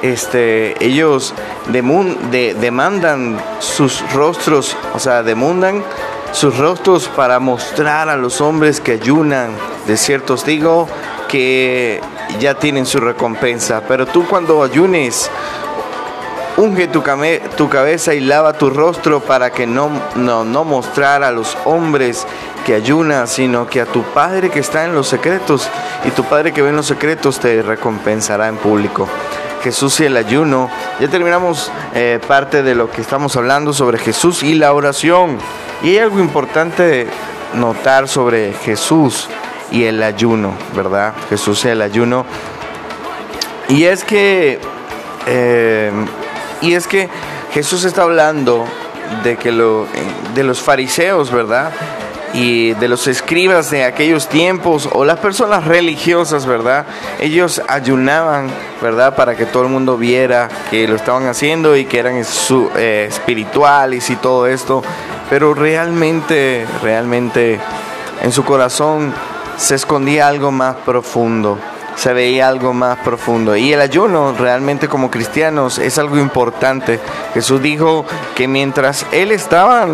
este, 0.02 0.84
ellos 0.84 1.34
demun- 1.72 2.18
de- 2.32 2.56
demandan 2.56 3.40
sus 3.60 4.02
rostros, 4.12 4.76
o 4.94 5.00
sea, 5.00 5.24
demandan 5.24 5.84
sus 6.32 6.58
rostros 6.58 7.08
para 7.08 7.40
mostrar 7.40 8.10
a 8.10 8.18
los 8.18 8.42
hombres 8.42 8.82
que 8.82 8.94
ayunan. 8.94 9.52
De 9.88 9.98
cierto 9.98 10.34
os 10.34 10.46
digo 10.46 10.88
que 11.28 12.02
ya 12.40 12.56
tienen 12.56 12.86
su 12.86 13.00
recompensa, 13.00 13.82
pero 13.88 14.06
tú 14.06 14.28
cuando 14.28 14.62
ayunes, 14.64 15.30
Unge 16.60 16.89
tu, 16.89 17.01
cabeza 17.70 18.14
y 18.14 18.20
lava 18.20 18.51
tu 18.51 18.70
rostro 18.70 19.22
para 19.22 19.49
que 19.49 19.66
no, 19.66 19.89
no, 20.16 20.43
no 20.43 20.66
mostrar 20.66 21.24
a 21.24 21.32
los 21.32 21.57
hombres 21.64 22.28
que 22.66 22.74
ayunas, 22.74 23.30
sino 23.30 23.66
que 23.68 23.80
a 23.80 23.86
tu 23.86 24.03
Padre 24.03 24.49
que 24.49 24.60
está 24.60 24.84
en 24.84 24.93
los 24.93 25.07
secretos, 25.07 25.70
y 26.03 26.12
tu 26.12 26.26
Padre 26.26 26.51
que 26.51 26.62
ve 26.62 26.68
en 26.68 26.76
los 26.76 26.88
secretos 26.88 27.39
te 27.39 27.62
recompensará 27.62 28.49
en 28.49 28.57
público. 28.57 29.07
Jesús 29.64 30.01
y 30.01 30.05
el 30.05 30.18
ayuno. 30.18 30.70
Ya 30.99 31.07
terminamos 31.07 31.72
eh, 31.95 32.20
parte 32.28 32.62
de 32.62 32.76
lo 32.76 32.91
que 32.91 32.99
estamos 32.99 33.38
hablando 33.38 33.72
sobre 33.72 33.97
Jesús 33.97 34.43
y 34.43 34.55
la 34.55 34.74
oración. 34.74 35.38
Y 35.82 35.91
hay 35.91 35.99
algo 35.99 36.20
importante 36.20 37.07
notar 37.53 38.10
sobre 38.10 38.51
Jesús 38.51 39.30
y 39.72 39.86
el 39.86 40.03
ayuno, 40.03 40.55
¿verdad? 40.76 41.14
Jesús 41.30 41.64
y 41.64 41.70
el 41.70 41.82
ayuno. 41.82 42.26
Y 43.70 43.86
es 43.86 44.03
que 44.03 44.60
eh, 45.26 45.91
y 46.62 46.74
es 46.74 46.88
que 46.88 47.10
Jesús 47.53 47.84
está 47.84 48.03
hablando 48.03 48.66
de 49.24 49.38
que 49.38 49.51
lo, 49.51 49.88
de 50.34 50.43
los 50.43 50.62
fariseos, 50.62 51.32
¿verdad? 51.32 51.72
Y 52.34 52.74
de 52.74 52.88
los 52.88 53.07
escribas 53.07 53.72
de 53.72 53.86
aquellos 53.86 54.28
tiempos 54.28 54.88
o 54.91 55.03
las 55.03 55.20
personas 55.20 55.66
religiosas, 55.66 56.45
¿verdad? 56.45 56.86
Ellos 57.20 57.62
ayunaban, 57.68 58.49
¿verdad? 58.82 59.16
Para 59.16 59.36
que 59.36 59.45
todo 59.45 59.64
el 59.64 59.70
mundo 59.70 59.97
viera 59.97 60.47
que 60.70 60.88
lo 60.88 60.95
estaban 60.95 61.26
haciendo 61.26 61.76
y 61.76 61.86
que 61.86 61.99
eran 61.99 62.16
eh, 62.18 63.05
espirituales 63.10 64.10
y 64.12 64.16
todo 64.16 64.45
esto. 64.45 64.84
Pero 65.30 65.53
realmente, 65.53 66.68
realmente 66.84 67.60
en 68.22 68.32
su 68.32 68.43
corazón 68.43 69.14
se 69.57 69.76
escondía 69.76 70.28
algo 70.28 70.51
más 70.51 70.76
profundo 70.78 71.57
se 72.00 72.14
veía 72.14 72.47
algo 72.47 72.74
más 72.74 72.97
profundo. 73.00 73.58
Y 73.58 73.74
el 73.74 73.82
ayuno 73.82 74.32
realmente 74.32 74.88
como 74.88 75.12
cristianos 75.12 75.80
es 75.80 75.97
algo 75.97 76.18
importante. 76.18 76.97
Jesús 77.34 77.62
dijo 77.62 78.06
que 78.36 78.47
mientras 78.47 79.06
él 79.12 79.32
estaba, 79.32 79.86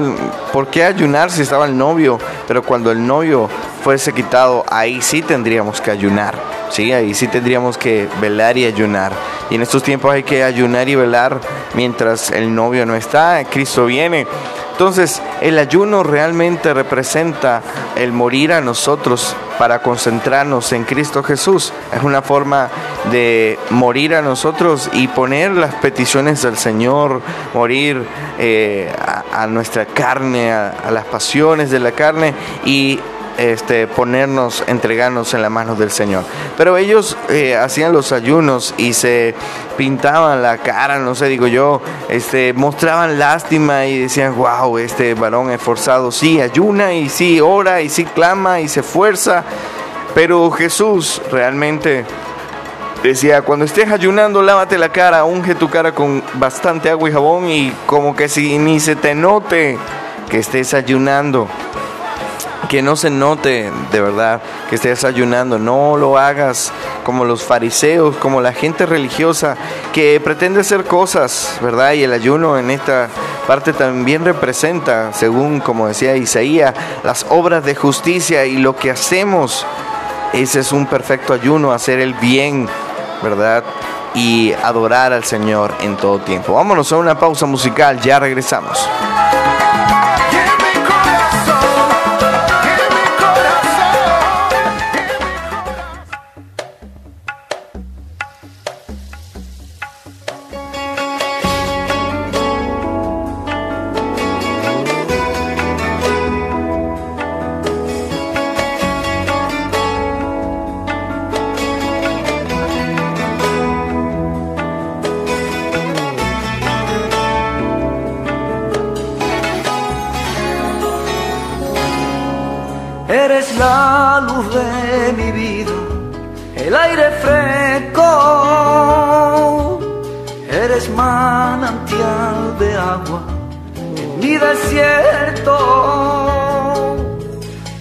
¿por 0.53 0.67
qué 0.67 0.83
ayunar 0.83 1.31
si 1.31 1.41
estaba 1.41 1.65
el 1.65 1.75
novio? 1.75 2.19
Pero 2.47 2.61
cuando 2.61 2.91
el 2.91 3.05
novio 3.05 3.49
fuese 3.83 4.13
quitado, 4.13 4.63
ahí 4.69 5.01
sí 5.01 5.23
tendríamos 5.23 5.81
que 5.81 5.89
ayunar. 5.89 6.35
Sí, 6.75 6.91
ahí 6.91 7.13
sí 7.13 7.29
tendríamos 7.29 7.77
que 7.77 8.09
velar 8.19 8.57
y 8.57 8.65
ayunar. 8.65 9.13
Y 9.49 9.55
en 9.55 9.61
estos 9.61 9.81
tiempos 9.81 10.13
hay 10.13 10.23
que 10.23 10.43
ayunar 10.43 10.89
y 10.89 10.95
velar 10.95 11.39
mientras 11.73 12.31
el 12.31 12.53
novio 12.53 12.85
no 12.85 12.95
está, 12.95 13.41
Cristo 13.49 13.85
viene. 13.85 14.27
Entonces, 14.73 15.21
el 15.39 15.57
ayuno 15.57 16.03
realmente 16.03 16.73
representa 16.73 17.61
el 17.95 18.11
morir 18.11 18.51
a 18.51 18.59
nosotros 18.59 19.37
para 19.57 19.81
concentrarnos 19.81 20.73
en 20.73 20.83
Cristo 20.83 21.23
Jesús. 21.23 21.71
Es 21.95 22.03
una 22.03 22.21
forma 22.21 22.67
de 23.09 23.57
morir 23.69 24.13
a 24.13 24.21
nosotros 24.21 24.89
y 24.91 25.07
poner 25.07 25.51
las 25.51 25.75
peticiones 25.75 26.41
del 26.41 26.57
Señor, 26.57 27.21
morir 27.53 28.05
eh, 28.37 28.93
a, 29.31 29.47
nuestra 29.47 29.85
carne, 29.85 30.51
a, 30.51 30.71
a 30.85 30.91
las 30.91 31.05
pasiones 31.05 31.71
de 31.71 31.79
la 31.79 31.93
carne 31.93 32.33
y 32.65 32.99
este, 33.37 33.87
ponernos, 33.87 34.63
entregarnos 34.67 35.33
en 35.33 35.41
las 35.41 35.51
manos 35.51 35.77
del 35.77 35.91
Señor. 35.91 36.23
Pero 36.57 36.77
ellos 36.77 37.17
eh, 37.29 37.55
hacían 37.55 37.93
los 37.93 38.11
ayunos 38.11 38.73
y 38.77 38.93
se 38.93 39.35
pintaban 39.77 40.41
la 40.41 40.57
cara, 40.57 40.99
no 40.99 41.15
sé, 41.15 41.27
digo 41.27 41.47
yo, 41.47 41.81
este, 42.09 42.53
mostraban 42.53 43.19
lástima 43.19 43.85
y 43.85 43.99
decían, 43.99 44.35
wow, 44.35 44.77
este 44.77 45.13
varón 45.13 45.51
esforzado, 45.51 46.11
sí, 46.11 46.39
ayuna 46.39 46.93
y 46.93 47.09
sí, 47.09 47.41
ora 47.41 47.81
y 47.81 47.89
sí, 47.89 48.05
clama 48.05 48.61
y 48.61 48.67
se 48.67 48.79
esfuerza. 48.79 49.43
Pero 50.13 50.49
Jesús 50.51 51.21
realmente 51.29 52.05
decía, 53.03 53.41
cuando 53.41 53.65
estés 53.65 53.91
ayunando, 53.91 54.41
lávate 54.41 54.77
la 54.77 54.89
cara, 54.89 55.25
unge 55.25 55.55
tu 55.55 55.69
cara 55.69 55.93
con 55.93 56.23
bastante 56.35 56.89
agua 56.89 57.09
y 57.09 57.11
jabón 57.11 57.49
y 57.49 57.73
como 57.85 58.15
que 58.15 58.29
si 58.29 58.57
ni 58.57 58.79
se 58.79 58.95
te 58.95 59.13
note 59.13 59.77
que 60.29 60.39
estés 60.39 60.73
ayunando 60.73 61.47
que 62.75 62.81
no 62.81 62.97
se 62.97 63.09
note 63.09 63.71
de 63.89 64.01
verdad 64.01 64.41
que 64.69 64.75
estés 64.75 65.05
ayunando, 65.05 65.57
no 65.57 65.95
lo 65.95 66.17
hagas 66.17 66.73
como 67.05 67.23
los 67.23 67.41
fariseos, 67.41 68.17
como 68.17 68.41
la 68.41 68.51
gente 68.51 68.85
religiosa 68.85 69.55
que 69.93 70.19
pretende 70.21 70.59
hacer 70.59 70.83
cosas, 70.83 71.57
¿verdad? 71.61 71.93
Y 71.93 72.03
el 72.03 72.11
ayuno 72.11 72.57
en 72.57 72.69
esta 72.71 73.07
parte 73.47 73.71
también 73.71 74.25
representa, 74.25 75.13
según 75.13 75.61
como 75.61 75.87
decía 75.87 76.17
Isaías, 76.17 76.73
las 77.05 77.25
obras 77.29 77.63
de 77.63 77.75
justicia 77.75 78.45
y 78.45 78.57
lo 78.57 78.75
que 78.75 78.91
hacemos. 78.91 79.65
Ese 80.33 80.59
es 80.59 80.73
un 80.73 80.85
perfecto 80.85 81.31
ayuno, 81.31 81.71
hacer 81.71 82.01
el 82.01 82.13
bien, 82.15 82.67
¿verdad? 83.23 83.63
Y 84.15 84.51
adorar 84.51 85.13
al 85.13 85.23
Señor 85.23 85.73
en 85.79 85.95
todo 85.95 86.19
tiempo. 86.19 86.55
Vámonos 86.55 86.91
a 86.91 86.97
una 86.97 87.17
pausa 87.17 87.45
musical, 87.45 88.01
ya 88.01 88.19
regresamos. 88.19 88.85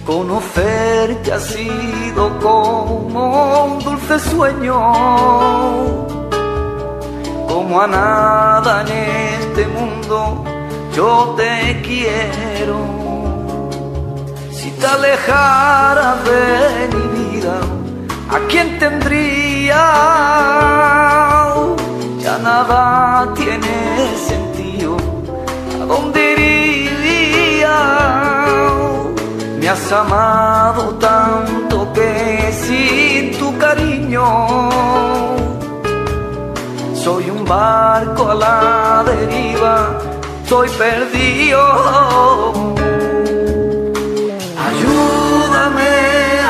Conocerte 0.05 1.33
ha 1.33 1.39
sido 1.39 2.39
como 2.39 3.65
un 3.65 3.79
dulce 3.79 4.19
sueño, 4.19 4.79
como 7.47 7.81
a 7.81 7.87
nada 7.87 8.81
en 8.81 8.87
este 9.41 9.65
mundo 9.65 10.43
yo 10.95 11.33
te 11.35 11.81
quiero. 11.81 12.77
Si 14.51 14.69
te 14.71 14.85
alejaras 14.85 16.17
de 16.23 16.95
mi 16.95 17.31
vida, 17.31 17.59
¿a 18.29 18.37
quién 18.47 18.77
tendría? 18.77 19.81
Ya 22.19 22.37
nada 22.43 23.33
tiene 23.33 24.15
sentido. 24.27 24.97
¿A 25.81 25.85
dónde 25.85 26.24
Me 29.65 29.71
has 29.71 29.91
amado 29.91 30.93
tanto 30.99 31.91
que 31.91 32.53
sin 32.53 33.31
tu 33.39 33.57
cariño 33.57 34.69
soy 36.93 37.31
un 37.31 37.43
barco 37.43 38.29
a 38.29 38.35
la 38.35 39.03
deriva, 39.07 39.99
soy 40.47 40.69
perdido. 40.69 41.63
Ayúdame 44.67 45.93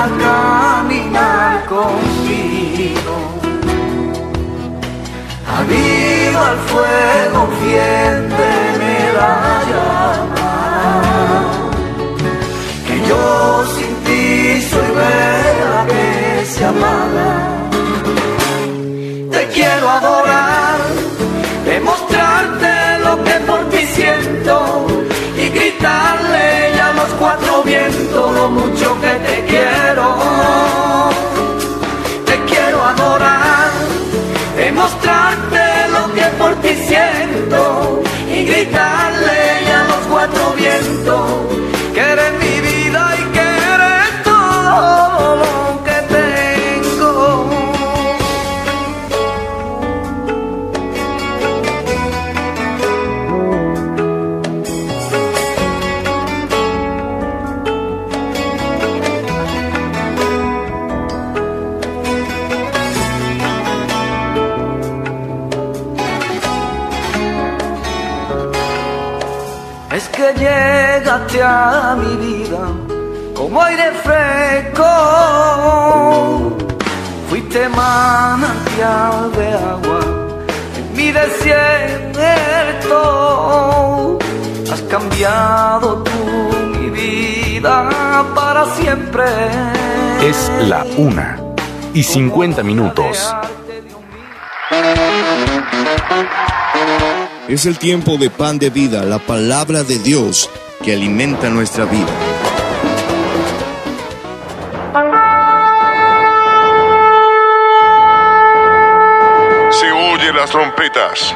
a 0.03 0.05
caminar 0.25 1.65
contigo. 1.67 3.15
Aviva 5.57 6.43
el 6.51 6.59
fuego, 6.69 7.47
fiéndeme 7.61 9.13
la 9.13 9.61
llama. 9.69 10.34
Yo 13.07 13.65
sin 13.75 13.93
ti 14.05 14.61
soy 14.69 14.89
vela 14.99 15.85
que 15.91 16.45
se 16.45 16.65
apaga. 16.65 17.31
Te 19.31 19.47
quiero 19.53 19.89
adorar, 19.89 20.79
demostrarte 21.65 22.73
lo 23.03 23.23
que 23.23 23.35
por 23.47 23.69
ti 23.69 23.85
siento 23.97 24.87
y 25.37 25.49
gritarle 25.49 26.79
a 26.81 26.93
los 26.93 27.09
cuatro 27.19 27.63
vientos 27.63 28.35
lo 28.35 28.49
mucho 28.49 28.87
que 29.01 29.13
te 29.27 29.45
quiero. 29.45 30.07
Te 32.25 32.35
quiero 32.49 32.83
adorar, 32.83 33.71
demostrarte 34.57 35.65
lo 35.95 36.13
que 36.13 36.25
por 36.39 36.55
ti 36.61 36.73
siento 36.87 38.01
y 38.33 38.45
gritarle 38.45 39.41
a 39.79 39.83
los 39.91 40.01
cuatro 40.09 40.53
vientos 40.57 41.64
llegaste 71.15 71.41
a 71.41 71.95
mi 71.97 72.15
vida 72.17 72.67
como 73.33 73.61
aire 73.61 73.91
fresco. 74.03 74.83
Fuiste 77.29 77.69
manantial 77.69 79.31
de 79.33 79.53
agua 79.53 79.99
en 80.77 80.93
mi 80.95 81.11
desierto. 81.11 81.39
Has 84.71 84.81
cambiado 84.83 86.03
tú 86.03 86.11
mi 86.79 86.89
vida 86.89 88.25
para 88.33 88.65
siempre. 88.75 89.25
Es 90.21 90.51
la 90.67 90.85
una 90.97 91.39
y 91.93 92.03
50 92.03 92.63
minutos. 92.63 93.35
Es 97.47 97.67
el 97.67 97.77
tiempo 97.77 98.17
de 98.17 98.29
pan 98.31 98.57
de 98.57 98.69
vida, 98.71 99.03
la 99.03 99.19
palabra 99.19 99.83
de 99.83 99.99
Dios 99.99 100.49
que 100.85 100.93
alimenta 100.93 101.49
nuestra 101.49 101.85
vida. 101.85 102.05
Se 109.71 109.91
oyen 109.91 110.35
las 110.35 110.51
trompetas, 110.51 111.35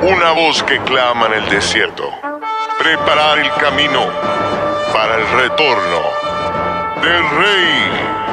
una 0.00 0.32
voz 0.32 0.62
que 0.62 0.78
clama 0.80 1.26
en 1.26 1.34
el 1.34 1.50
desierto. 1.50 2.10
Preparar 2.78 3.38
el 3.38 3.50
camino 3.60 4.06
para 4.94 5.16
el 5.16 5.28
retorno 5.42 6.00
del 7.02 7.30
rey. 7.36 8.29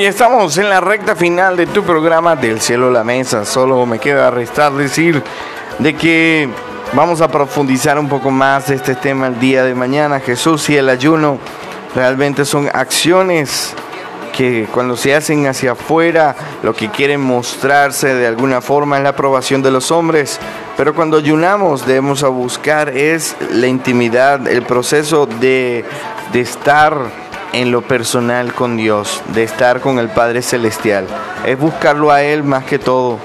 Y 0.00 0.06
estamos 0.06 0.56
en 0.56 0.70
la 0.70 0.80
recta 0.80 1.14
final 1.14 1.58
de 1.58 1.66
tu 1.66 1.84
programa 1.84 2.34
Del 2.34 2.62
cielo 2.62 2.88
a 2.88 2.90
la 2.90 3.04
mesa. 3.04 3.44
Solo 3.44 3.84
me 3.84 3.98
queda 3.98 4.30
restar 4.30 4.72
decir 4.72 5.22
de 5.78 5.94
que 5.94 6.48
vamos 6.94 7.20
a 7.20 7.28
profundizar 7.28 7.98
un 7.98 8.08
poco 8.08 8.30
más 8.30 8.68
de 8.68 8.76
este 8.76 8.94
tema 8.94 9.26
el 9.26 9.38
día 9.38 9.62
de 9.62 9.74
mañana. 9.74 10.18
Jesús 10.18 10.70
y 10.70 10.76
el 10.78 10.88
ayuno 10.88 11.38
realmente 11.94 12.46
son 12.46 12.70
acciones 12.72 13.74
que 14.32 14.66
cuando 14.72 14.96
se 14.96 15.14
hacen 15.14 15.46
hacia 15.46 15.72
afuera, 15.72 16.34
lo 16.62 16.72
que 16.72 16.88
quieren 16.88 17.20
mostrarse 17.20 18.14
de 18.14 18.26
alguna 18.26 18.62
forma 18.62 18.96
es 18.96 19.02
la 19.02 19.10
aprobación 19.10 19.60
de 19.60 19.70
los 19.70 19.90
hombres. 19.90 20.40
Pero 20.78 20.94
cuando 20.94 21.18
ayunamos 21.18 21.86
debemos 21.86 22.22
a 22.22 22.28
buscar 22.28 22.88
es 22.96 23.36
la 23.50 23.66
intimidad, 23.66 24.48
el 24.48 24.62
proceso 24.62 25.26
de, 25.26 25.84
de 26.32 26.40
estar 26.40 27.29
en 27.52 27.70
lo 27.70 27.82
personal 27.82 28.54
con 28.54 28.76
Dios, 28.76 29.22
de 29.34 29.42
estar 29.42 29.80
con 29.80 29.98
el 29.98 30.08
Padre 30.08 30.42
Celestial. 30.42 31.06
Es 31.44 31.58
buscarlo 31.58 32.10
a 32.10 32.22
Él 32.22 32.42
más 32.42 32.64
que 32.64 32.78
todo. 32.78 33.18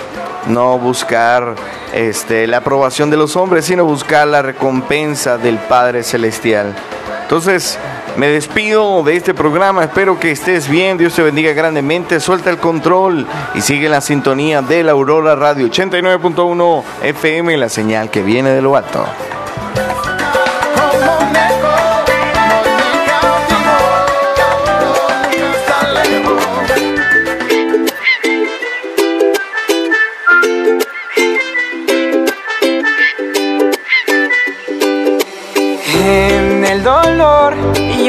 No 0.47 0.77
buscar 0.77 1.55
este, 1.93 2.45
la 2.45 2.57
aprobación 2.57 3.09
de 3.09 3.17
los 3.17 3.35
hombres, 3.35 3.65
sino 3.65 3.85
buscar 3.85 4.27
la 4.27 4.41
recompensa 4.41 5.37
del 5.37 5.57
Padre 5.57 6.03
Celestial. 6.03 6.75
Entonces, 7.23 7.79
me 8.17 8.27
despido 8.27 9.03
de 9.03 9.15
este 9.15 9.33
programa. 9.33 9.83
Espero 9.83 10.19
que 10.19 10.31
estés 10.31 10.69
bien. 10.69 10.97
Dios 10.97 11.15
te 11.15 11.23
bendiga 11.23 11.53
grandemente. 11.53 12.19
Suelta 12.19 12.49
el 12.49 12.59
control 12.59 13.25
y 13.55 13.61
sigue 13.61 13.89
la 13.89 14.01
sintonía 14.01 14.61
de 14.61 14.83
la 14.83 14.91
Aurora 14.91 15.35
Radio 15.35 15.67
89.1 15.67 16.83
FM, 17.03 17.57
la 17.57 17.69
señal 17.69 18.11
que 18.11 18.21
viene 18.21 18.51
de 18.51 18.61
lo 18.61 18.75
alto. 18.75 19.05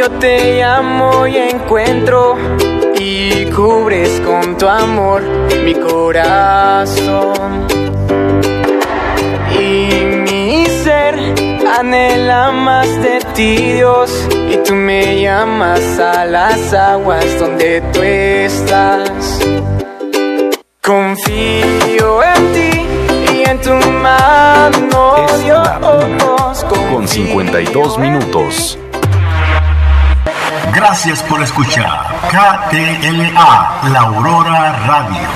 Yo 0.07 0.19
te 0.19 0.61
llamo 0.61 1.27
y 1.27 1.37
encuentro 1.37 2.37
y 2.99 3.45
cubres 3.47 4.21
con 4.21 4.57
tu 4.57 4.69
amor 4.69 5.23
mi 5.65 5.75
corazón. 5.75 7.67
Y 9.59 10.05
mi 10.29 10.67
ser 10.85 11.15
anhela 11.79 12.53
más 12.53 12.87
de 13.03 13.19
ti, 13.35 13.57
Dios, 13.73 14.29
y 14.31 14.57
tú 14.59 14.75
me 14.75 15.21
llamas 15.21 15.99
a 15.99 16.25
las 16.25 16.73
aguas 16.73 17.27
donde 17.41 17.81
tú 17.93 18.03
estás. 18.03 19.41
Confío 20.83 22.23
en 22.23 22.53
ti 22.53 22.87
y 23.35 23.49
en 23.49 23.61
tu 23.61 23.75
mano, 23.91 25.27
Dios. 25.43 25.67
la 25.67 25.79
una 25.79 26.27
con 26.93 27.09
52 27.09 27.99
minutos. 27.99 28.79
Gracias 30.77 31.23
por 31.23 31.43
escuchar 31.43 32.07
KTLA, 32.29 33.81
La 33.91 34.01
Aurora 34.01 34.73
Radio. 34.73 35.27